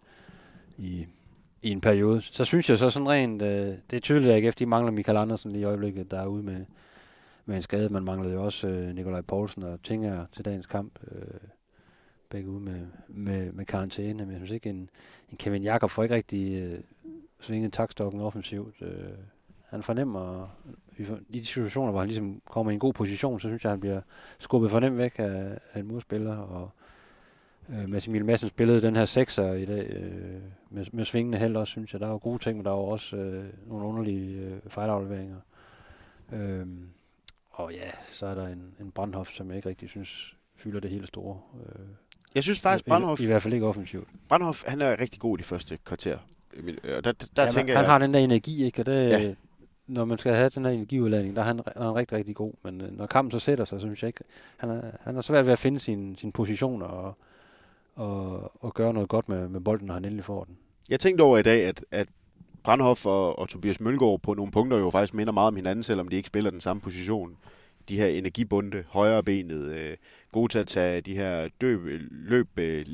i, 0.78 1.06
i 1.62 1.70
en 1.70 1.80
periode. 1.80 2.22
Så 2.22 2.44
synes 2.44 2.70
jeg 2.70 2.78
så 2.78 2.90
sådan 2.90 3.08
rent, 3.08 3.42
øh, 3.42 3.74
det 3.90 3.96
er 3.96 4.00
tydeligt, 4.00 4.32
at 4.32 4.44
AGF 4.44 4.54
de 4.54 4.66
mangler 4.66 4.92
Michael 4.92 5.18
Andersen 5.18 5.52
lige 5.52 5.62
i 5.62 5.64
øjeblikket, 5.64 6.10
der 6.10 6.20
er 6.20 6.26
ude 6.26 6.42
med, 6.42 6.64
med 7.46 7.56
en 7.56 7.62
skade. 7.62 7.88
Man 7.88 8.04
manglede 8.04 8.34
jo 8.34 8.44
også 8.44 8.68
øh, 8.68 8.94
Nikolaj 8.94 9.20
Poulsen 9.20 9.62
og 9.62 9.82
Tinger 9.82 10.26
til 10.32 10.44
dagens 10.44 10.66
kamp. 10.66 10.98
Øh, 11.12 11.48
begge 12.30 12.50
ude 12.50 12.60
med, 12.60 12.86
med, 13.08 13.52
med 13.52 13.64
karantæne. 13.64 14.24
Men 14.24 14.30
jeg 14.30 14.38
synes 14.38 14.50
ikke, 14.50 14.70
en, 14.70 14.90
en 15.30 15.36
Kevin 15.36 15.62
Jakob 15.62 15.90
får 15.90 16.02
ikke 16.02 16.14
rigtig 16.14 16.62
øh, 16.62 16.80
svinget 17.40 17.72
takstokken 17.72 18.20
offensivt. 18.20 18.82
Øh, 18.82 19.10
han 19.66 19.82
fornemmer, 19.82 20.48
i 21.28 21.40
de 21.40 21.46
situationer, 21.46 21.90
hvor 21.90 22.00
han 22.00 22.08
ligesom 22.08 22.42
kommer 22.44 22.70
i 22.70 22.74
en 22.74 22.80
god 22.80 22.92
position, 22.92 23.40
så 23.40 23.48
synes 23.48 23.64
jeg, 23.64 23.72
han 23.72 23.80
bliver 23.80 24.00
skubbet 24.38 24.70
for 24.70 24.80
nemt 24.80 24.98
væk 24.98 25.14
af, 25.18 25.58
af 25.72 25.80
en 25.80 25.86
modspiller. 25.86 26.36
Og 26.36 26.70
øh, 27.68 27.90
Massimil 27.90 28.16
Emil 28.16 28.26
Madsen 28.26 28.48
spillede 28.48 28.82
den 28.82 28.96
her 28.96 29.04
sekser 29.04 29.52
i 29.52 29.64
dag 29.64 29.86
øh, 29.90 30.40
med, 30.70 30.86
med 30.92 31.04
svingende 31.04 31.38
held 31.38 31.56
også, 31.56 31.70
synes 31.70 31.92
jeg. 31.92 32.00
Der 32.00 32.08
var 32.08 32.18
gode 32.18 32.42
ting, 32.42 32.56
men 32.56 32.64
der 32.64 32.70
var 32.70 32.78
også 32.78 33.16
øh, 33.16 33.44
nogle 33.66 33.86
underlige 33.86 34.40
øh, 34.40 34.58
fejlafleveringer. 34.68 35.40
Øh, 36.32 36.66
og 37.50 37.72
ja, 37.72 37.90
så 38.12 38.26
er 38.26 38.34
der 38.34 38.46
en, 38.46 38.74
en 38.80 38.90
Brandhoff, 38.90 39.30
som 39.30 39.48
jeg 39.48 39.56
ikke 39.56 39.68
rigtig 39.68 39.88
synes 39.88 40.36
fylder 40.56 40.80
det 40.80 40.90
hele 40.90 41.06
store. 41.06 41.40
Øh, 41.66 41.86
jeg 42.36 42.42
synes 42.42 42.60
faktisk, 42.60 42.86
Brandhoff... 42.86 43.20
I, 43.20 43.24
I 43.24 43.26
hvert 43.26 43.42
fald 43.42 43.54
ikke 43.54 43.66
offensivt. 43.66 44.08
Brandhoff, 44.28 44.64
han 44.66 44.80
er 44.80 45.00
rigtig 45.00 45.20
god 45.20 45.38
i 45.38 45.40
de 45.40 45.44
første 45.44 45.78
kvarter. 45.84 46.18
Der, 46.84 47.00
der, 47.00 47.12
der 47.36 47.42
ja, 47.42 47.48
tænker 47.48 47.74
han 47.74 47.82
jeg... 47.82 47.90
har 47.90 47.98
den 47.98 48.14
der 48.14 48.20
energi, 48.20 48.64
ikke? 48.64 48.82
Og 48.82 48.86
det, 48.86 49.10
ja. 49.10 49.34
når 49.86 50.04
man 50.04 50.18
skal 50.18 50.34
have 50.34 50.50
den 50.54 50.64
her 50.64 50.72
energiudladning, 50.72 51.36
der 51.36 51.42
er 51.42 51.46
han, 51.46 51.58
er 51.58 51.84
han 51.84 51.94
rigtig, 51.94 52.18
rigtig 52.18 52.34
god. 52.36 52.52
Men 52.62 52.80
øh, 52.80 52.98
når 52.98 53.06
kampen 53.06 53.30
så 53.30 53.38
sætter 53.38 53.64
sig, 53.64 53.80
så 53.80 53.86
synes 53.86 54.02
jeg 54.02 54.08
ikke... 54.08 54.24
Han 54.56 54.70
er, 54.70 54.80
han 55.04 55.16
er 55.16 55.22
svært 55.22 55.46
ved 55.46 55.52
at 55.52 55.58
finde 55.58 55.80
sin, 55.80 56.16
sin 56.18 56.32
position 56.32 56.82
og, 56.82 57.16
og, 57.94 58.52
og 58.64 58.74
gøre 58.74 58.92
noget 58.92 59.08
godt 59.08 59.28
med, 59.28 59.48
med 59.48 59.60
bolden, 59.60 59.86
når 59.86 59.94
han 59.94 60.04
endelig 60.04 60.24
får 60.24 60.44
den. 60.44 60.56
Jeg 60.88 61.00
tænkte 61.00 61.22
over 61.22 61.38
i 61.38 61.42
dag, 61.42 61.64
at, 61.64 61.84
at 61.90 62.08
Brandhoff 62.62 63.06
og, 63.06 63.38
og 63.38 63.48
Tobias 63.48 63.80
Mølgaard 63.80 64.20
på 64.20 64.34
nogle 64.34 64.52
punkter 64.52 64.78
jo 64.78 64.90
faktisk 64.90 65.14
minder 65.14 65.32
meget 65.32 65.48
om 65.48 65.56
hinanden, 65.56 65.82
selvom 65.82 66.08
de 66.08 66.16
ikke 66.16 66.26
spiller 66.26 66.50
den 66.50 66.60
samme 66.60 66.80
position. 66.80 67.36
De 67.88 67.96
her 67.96 68.06
energibunde, 68.06 68.84
højre 68.88 69.22
benet, 69.22 69.74
øh, 69.74 69.96
gode 70.36 70.52
til 70.52 70.58
at 70.58 70.66
tage 70.66 71.00
de 71.00 71.14
her 71.14 71.48
døb, 71.60 71.80
løb, 72.10 72.48
øh, 72.58 72.86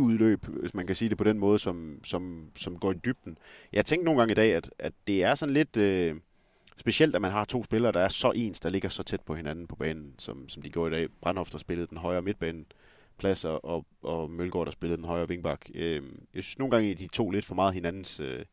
udløb, 0.00 0.46
hvis 0.46 0.74
man 0.74 0.86
kan 0.86 0.96
sige 0.96 1.08
det 1.08 1.18
på 1.18 1.24
den 1.24 1.38
måde, 1.38 1.58
som, 1.58 2.00
som, 2.04 2.50
som 2.56 2.78
går 2.78 2.92
i 2.92 2.94
dybden. 3.04 3.38
Jeg 3.72 3.86
tænkte 3.86 4.04
nogle 4.04 4.20
gange 4.20 4.32
i 4.32 4.34
dag, 4.34 4.54
at, 4.54 4.70
at 4.78 4.92
det 5.06 5.24
er 5.24 5.34
sådan 5.34 5.54
lidt 5.54 5.76
øh, 5.76 6.16
specielt, 6.76 7.14
at 7.14 7.22
man 7.22 7.30
har 7.30 7.44
to 7.44 7.64
spillere, 7.64 7.92
der 7.92 8.00
er 8.00 8.08
så 8.08 8.32
ens, 8.34 8.60
der 8.60 8.68
ligger 8.68 8.88
så 8.88 9.02
tæt 9.02 9.20
på 9.20 9.34
hinanden 9.34 9.66
på 9.66 9.76
banen, 9.76 10.14
som, 10.18 10.48
som 10.48 10.62
de 10.62 10.70
går 10.70 10.86
i 10.86 10.90
dag. 10.90 11.08
Brandhoff, 11.20 11.50
der 11.50 11.58
spillede 11.58 11.86
den 11.86 11.98
højre 11.98 12.22
midtbane, 12.22 12.64
plads, 13.18 13.44
og, 13.44 13.86
og 14.02 14.30
Mølgaard, 14.30 14.66
der 14.66 14.72
spillede 14.72 14.96
den 14.96 15.04
højre 15.04 15.28
vingbak. 15.28 15.60
Øh, 15.74 16.02
jeg 16.34 16.44
synes 16.44 16.58
nogle 16.58 16.70
gange, 16.70 16.90
at 16.90 16.98
de 16.98 17.06
to 17.06 17.30
lidt 17.30 17.44
for 17.44 17.54
meget 17.54 17.74
hinandens 17.74 18.20
øh, 18.20 18.44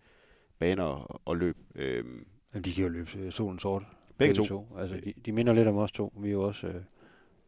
baner 0.59 0.83
og, 0.83 1.21
og 1.25 1.37
løb. 1.37 1.57
Øh, 1.75 2.05
Jamen, 2.53 2.63
de 2.65 2.73
kan 2.73 2.83
jo 2.83 2.89
løbe 2.89 3.09
øh, 3.19 3.31
solen 3.31 3.59
sort. 3.59 3.83
Begge, 4.17 4.33
begge 4.33 4.33
to. 4.33 4.45
to. 4.45 4.77
Altså, 4.77 4.95
de, 5.05 5.13
de 5.25 5.31
minder 5.31 5.53
lidt 5.53 5.67
om 5.67 5.77
os 5.77 5.91
to. 5.91 6.13
Vi 6.17 6.27
er 6.27 6.31
jo 6.31 6.43
også 6.43 6.67
øh, 6.67 6.81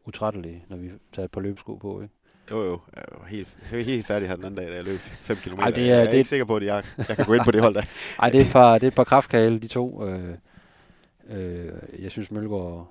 utrættelige, 0.04 0.64
når 0.68 0.76
vi 0.76 0.90
tager 1.12 1.24
et 1.24 1.30
par 1.30 1.40
løbesko 1.40 1.76
på, 1.76 2.00
ikke? 2.00 2.14
Jo, 2.50 2.62
jo. 2.62 2.80
Jeg 2.96 3.04
var 3.18 3.26
helt, 3.26 3.58
jeg 3.70 3.78
var 3.78 3.84
helt 3.84 4.06
færdig 4.06 4.28
her 4.28 4.36
den 4.36 4.44
anden 4.44 4.58
dag, 4.58 4.70
da 4.70 4.74
jeg 4.76 4.84
løb 4.84 4.98
5 4.98 5.36
km. 5.36 5.58
Ej, 5.58 5.70
det 5.70 5.82
er, 5.82 5.86
jeg 5.86 6.06
er 6.06 6.10
det, 6.10 6.16
ikke 6.16 6.28
sikker 6.28 6.44
på, 6.44 6.56
at 6.56 6.64
jeg, 6.64 6.84
jeg 7.08 7.16
kan 7.16 7.24
gå 7.24 7.34
ind 7.34 7.44
på 7.44 7.50
det 7.50 7.62
hold 7.62 7.74
der. 7.74 7.82
Ej, 8.22 8.30
det 8.30 8.40
er 8.40 8.44
et 8.44 8.52
par, 8.52 8.74
det 8.74 8.82
er 8.82 8.88
et 8.88 8.94
par 8.94 9.04
kraftkale, 9.04 9.58
de 9.58 9.68
to. 9.68 10.06
Øh, 10.06 10.34
øh, 11.28 11.72
jeg 11.98 12.10
synes, 12.10 12.30
Mølgaard 12.30 12.90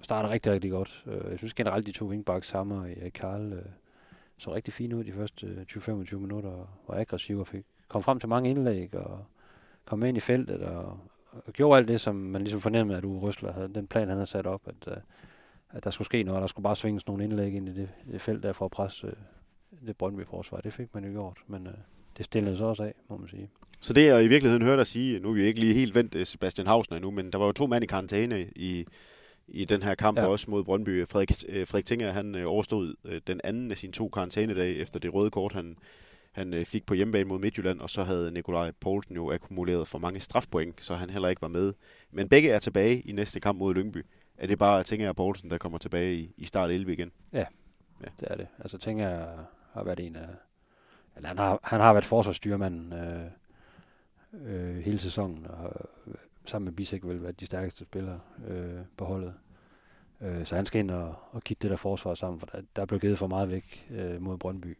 starter 0.00 0.30
rigtig, 0.30 0.52
rigtig 0.52 0.70
godt. 0.70 1.04
Øh, 1.06 1.30
jeg 1.30 1.38
synes 1.38 1.54
generelt, 1.54 1.86
de 1.86 1.92
to 1.92 2.06
wingbacks, 2.06 2.50
Hammer 2.50 2.80
og 2.80 3.12
Karl, 3.14 3.52
øh, 3.52 3.62
så 4.38 4.54
rigtig 4.54 4.74
fine 4.74 4.96
ud 4.96 5.04
de 5.04 5.12
første 5.12 5.66
20-25 5.72 6.16
minutter, 6.16 6.50
og 6.50 6.68
var 6.88 6.94
aggressive 6.94 7.40
og 7.40 7.46
fik, 7.46 7.64
kom 7.88 8.02
frem 8.02 8.20
til 8.20 8.28
mange 8.28 8.50
indlæg, 8.50 8.94
og 8.94 9.24
kom 9.84 9.98
med 9.98 10.08
ind 10.08 10.16
i 10.16 10.20
feltet, 10.20 10.60
og, 10.60 10.98
og 11.46 11.52
gjorde 11.52 11.78
alt 11.78 11.88
det, 11.88 12.00
som 12.00 12.14
man 12.14 12.42
ligesom 12.42 12.60
fornemmede, 12.60 12.98
at 12.98 13.04
Uwe 13.04 13.20
Røsler 13.20 13.52
havde, 13.52 13.74
den 13.74 13.86
plan, 13.86 14.08
han 14.08 14.16
havde 14.16 14.26
sat 14.26 14.46
op, 14.46 14.60
at, 14.66 14.88
øh, 14.88 14.96
at 15.72 15.84
der 15.84 15.90
skulle 15.90 16.06
ske 16.06 16.22
noget, 16.22 16.36
og 16.36 16.40
der 16.40 16.46
skulle 16.46 16.64
bare 16.64 16.76
svinges 16.76 17.06
nogle 17.06 17.24
indlæg 17.24 17.54
ind 17.54 17.68
i 17.68 17.72
det, 17.72 17.88
det 18.12 18.20
felt 18.20 18.42
der 18.42 18.52
for 18.52 18.64
at 18.64 18.70
presse 18.70 19.06
øh, 19.06 19.12
det 19.86 19.96
Brøndby-forsvar. 19.96 20.60
Det 20.60 20.72
fik 20.72 20.94
man 20.94 21.04
jo 21.04 21.10
gjort, 21.10 21.38
men 21.46 21.66
øh, 21.66 21.72
det 22.16 22.24
stillede 22.24 22.56
sig 22.56 22.66
også 22.66 22.82
af, 22.82 22.94
må 23.08 23.16
man 23.16 23.28
sige. 23.28 23.48
Så 23.80 23.92
det 23.92 24.06
jeg 24.06 24.24
i 24.24 24.28
virkeligheden 24.28 24.62
hørte 24.62 24.78
dig 24.78 24.86
sige, 24.86 25.20
nu 25.20 25.28
er 25.28 25.34
vi 25.34 25.42
ikke 25.42 25.60
lige 25.60 25.74
helt 25.74 25.94
vendt 25.94 26.28
Sebastian 26.28 26.66
Hausner 26.66 26.96
endnu, 26.96 27.10
men 27.10 27.32
der 27.32 27.38
var 27.38 27.46
jo 27.46 27.52
to 27.52 27.66
mand 27.66 27.84
i 27.84 27.86
karantæne 27.86 28.46
i, 28.56 28.86
i 29.48 29.64
den 29.64 29.82
her 29.82 29.94
kamp, 29.94 30.18
ja. 30.18 30.26
også 30.26 30.50
mod 30.50 30.64
Brøndby. 30.64 31.08
Frederik, 31.08 31.30
øh, 31.48 31.66
Frederik 31.66 31.84
Tinger, 31.84 32.10
han 32.10 32.34
øh, 32.34 32.50
overstod 32.50 32.94
øh, 33.04 33.20
den 33.26 33.40
anden 33.44 33.70
af 33.70 33.78
sine 33.78 33.92
to 33.92 34.08
karantænedage 34.08 34.74
efter 34.74 35.00
det 35.00 35.14
røde 35.14 35.30
kort, 35.30 35.52
han, 35.52 35.76
han 36.32 36.66
fik 36.66 36.86
på 36.86 36.94
hjemmebane 36.94 37.28
mod 37.28 37.38
Midtjylland, 37.38 37.80
og 37.80 37.90
så 37.90 38.02
havde 38.02 38.32
Nikolaj 38.32 38.72
Poulsen 38.80 39.14
jo 39.14 39.32
akkumuleret 39.32 39.88
for 39.88 39.98
mange 39.98 40.20
strafpoint, 40.20 40.84
så 40.84 40.94
han 40.94 41.10
heller 41.10 41.28
ikke 41.28 41.42
var 41.42 41.48
med. 41.48 41.72
Men 42.10 42.28
begge 42.28 42.50
er 42.50 42.58
tilbage 42.58 43.00
i 43.00 43.12
næste 43.12 43.40
kamp 43.40 43.58
mod 43.58 43.74
Lyngby. 43.74 44.04
Er 44.42 44.46
det 44.46 44.58
bare 44.58 44.82
Tinger 44.82 45.08
og 45.08 45.16
Poulsen, 45.16 45.50
der 45.50 45.58
kommer 45.58 45.78
tilbage 45.78 46.14
i, 46.14 46.34
i 46.36 46.44
start 46.44 46.70
11 46.70 46.92
igen? 46.92 47.12
Ja, 47.32 47.46
ja, 48.00 48.08
det 48.20 48.30
er 48.30 48.36
det. 48.36 48.46
Altså 48.58 48.78
Tinger 48.78 49.26
har 49.72 49.84
været 49.84 50.00
en 50.00 50.16
af... 50.16 50.28
Eller 51.16 51.28
han 51.28 51.38
har, 51.38 51.58
han 51.62 51.80
har 51.80 51.92
været 51.92 52.04
forsvarsstyrmanden 52.04 52.92
øh, 52.92 53.30
øh, 54.32 54.76
hele 54.76 54.98
sæsonen, 54.98 55.46
og 55.46 55.72
sammen 56.44 56.64
med 56.64 56.72
Bisek 56.72 57.06
vel 57.06 57.22
været 57.22 57.40
de 57.40 57.46
stærkeste 57.46 57.84
spillere 57.84 58.20
øh, 58.46 58.80
på 58.96 59.04
holdet. 59.04 59.34
Øh, 60.20 60.46
så 60.46 60.56
han 60.56 60.66
skal 60.66 60.80
ind 60.80 60.90
og, 60.90 61.14
og 61.30 61.42
kigge 61.42 61.62
det 61.62 61.70
der 61.70 61.76
forsvar 61.76 62.14
sammen, 62.14 62.40
for 62.40 62.46
der, 62.46 62.62
der 62.76 62.86
blev 62.86 63.00
givet 63.00 63.18
for 63.18 63.26
meget 63.26 63.50
væk 63.50 63.88
øh, 63.90 64.22
mod 64.22 64.38
Brøndby. 64.38 64.78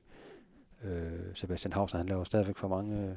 Øh, 0.85 1.35
Sebastian 1.35 1.73
Hauser, 1.73 1.99
han 1.99 2.07
laver 2.07 2.25
stadigvæk 2.25 2.57
for 2.57 2.69
mange 2.69 3.09
øh, 3.09 3.17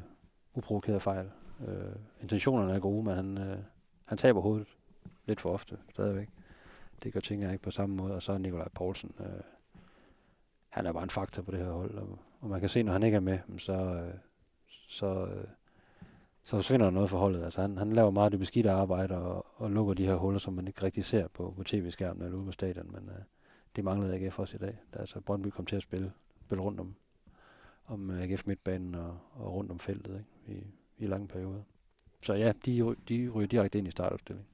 uprovokerede 0.54 1.00
fejl. 1.00 1.30
Øh, 1.68 1.96
intentionerne 2.22 2.74
er 2.74 2.80
gode, 2.80 3.04
men 3.04 3.16
han, 3.16 3.38
øh, 3.38 3.58
han 4.06 4.18
taber 4.18 4.42
hovedet 4.42 4.68
lidt 5.26 5.42
for 5.42 5.54
ofte 5.54 5.78
stadigvæk. 5.90 6.30
Det 7.04 7.14
gør 7.14 7.20
tingene 7.20 7.54
ikke 7.54 7.64
på 7.64 7.72
samme 7.72 7.96
måde. 7.96 8.14
Og 8.16 8.24
så 8.24 8.38
Nikolaj 8.38 8.70
Poulsen, 8.70 9.12
øh, 9.20 9.44
han 10.70 10.86
er 10.86 10.92
bare 10.92 11.04
en 11.04 11.10
faktor 11.10 11.44
på 11.44 11.52
det 11.52 11.60
her 11.60 11.72
hold. 11.72 11.96
Og, 11.96 12.20
og 12.42 12.50
man 12.50 12.60
kan 12.60 12.70
se, 12.70 12.84
når 12.84 12.94
han 12.94 13.04
ikke 13.04 13.16
er 13.16 13.20
med, 13.20 13.40
så, 13.58 13.74
øh, 13.74 14.14
så 14.88 15.26
øh, 15.26 15.48
så 16.46 16.56
forsvinder 16.56 16.86
der 16.86 16.92
noget 16.92 17.10
for 17.10 17.18
holdet. 17.18 17.44
Altså 17.44 17.62
han, 17.62 17.78
han 17.78 17.94
laver 17.94 18.12
meget 18.12 18.32
det 18.32 18.40
beskidte 18.40 18.72
arbejde 18.72 19.18
og, 19.18 19.46
og 19.56 19.72
lukker 19.72 19.94
de 19.94 20.06
her 20.06 20.16
huller, 20.16 20.40
som 20.40 20.54
man 20.54 20.68
ikke 20.68 20.84
rigtig 20.84 21.06
ser 21.06 21.28
på, 21.28 21.54
på 21.58 21.64
tv-skærmen 21.64 22.24
eller 22.24 22.38
ude 22.38 22.46
på 22.46 22.52
stadion, 22.52 22.92
men 22.92 23.10
øh, 23.10 23.24
det 23.76 23.84
manglede 23.84 24.16
AGF 24.16 24.40
også 24.40 24.56
i 24.56 24.60
dag. 24.60 24.78
Da 24.94 25.00
altså 25.00 25.22
Brøndby 25.22 25.48
kom 25.48 25.66
til 25.66 25.76
at 25.76 25.82
spille, 25.82 26.12
spille 26.42 26.64
rundt 26.64 26.80
om, 26.80 26.96
om 27.88 28.12
øh, 28.12 28.22
AGF 28.22 28.48
midtbanen 28.48 28.96
og, 28.96 29.18
og 29.34 29.54
rundt 29.54 29.72
om 29.72 29.80
feltet 29.80 30.26
ikke? 30.48 30.60
I, 30.60 30.64
i 31.04 31.08
lange 31.08 31.28
perioder. 31.28 31.62
så 32.24 32.34
ja, 32.34 32.54
de, 32.66 32.96
de 33.10 33.30
ryger 33.30 33.48
direkte 33.48 33.78
ind 33.78 33.88
i 33.88 33.92
startopstillingen. 33.92 34.48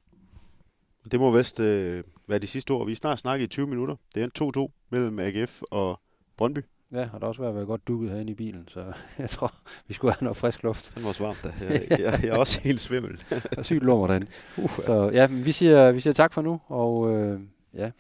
Det 1.12 1.20
må 1.20 1.32
vist 1.32 1.60
øh, 1.60 2.04
være 2.28 2.40
de 2.40 2.48
sidste 2.48 2.72
ord. 2.72 2.86
Vi 2.86 2.92
er 2.92 2.96
snart 2.96 3.20
snakket 3.20 3.46
i 3.46 3.48
20 3.48 3.68
minutter. 3.68 3.96
Det 4.16 4.24
er 4.24 4.68
2-2 4.68 4.88
mellem 4.90 5.20
AGF 5.20 5.62
og 5.72 6.00
Brøndby. 6.38 6.60
Ja, 6.92 7.10
og 7.14 7.20
der 7.20 7.20
har 7.20 7.28
også 7.28 7.42
været, 7.42 7.68
godt 7.68 7.88
dukket 7.88 8.12
herinde 8.12 8.32
i 8.32 8.36
bilen, 8.36 8.68
så 8.68 8.94
jeg 9.20 9.30
tror, 9.30 9.54
vi 9.88 9.94
skulle 9.94 10.14
have 10.14 10.24
noget 10.24 10.38
frisk 10.38 10.64
luft. 10.64 10.96
Det 10.96 11.04
var 11.04 11.24
varmt 11.24 11.44
da. 11.44 11.50
Jeg, 11.74 11.88
jeg, 11.90 12.20
jeg 12.24 12.30
er 12.30 12.38
også 12.38 12.62
helt 12.62 12.80
svimmel. 12.80 13.24
Er 13.58 13.64
sygt 13.64 13.84
lummer 13.84 14.08
derinde. 14.08 14.28
Uh, 14.58 14.70
så 14.70 15.10
ja, 15.14 15.28
vi 15.28 15.52
siger, 15.52 15.92
vi 15.92 16.00
siger 16.00 16.14
tak 16.14 16.34
for 16.34 16.42
nu, 16.42 16.62
og 16.68 17.16
øh, 17.16 17.40
ja, 17.74 17.92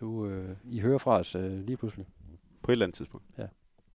du, 0.00 0.26
øh, 0.26 0.56
I 0.64 0.80
hører 0.80 0.98
fra 0.98 1.18
os 1.18 1.34
øh, 1.34 1.66
lige 1.66 1.76
pludselig. 1.76 2.06
På 2.62 2.70
et 2.70 2.74
eller 2.74 2.86
andet 2.86 2.96
tidspunkt. 2.96 3.26
Ja. 3.38 3.46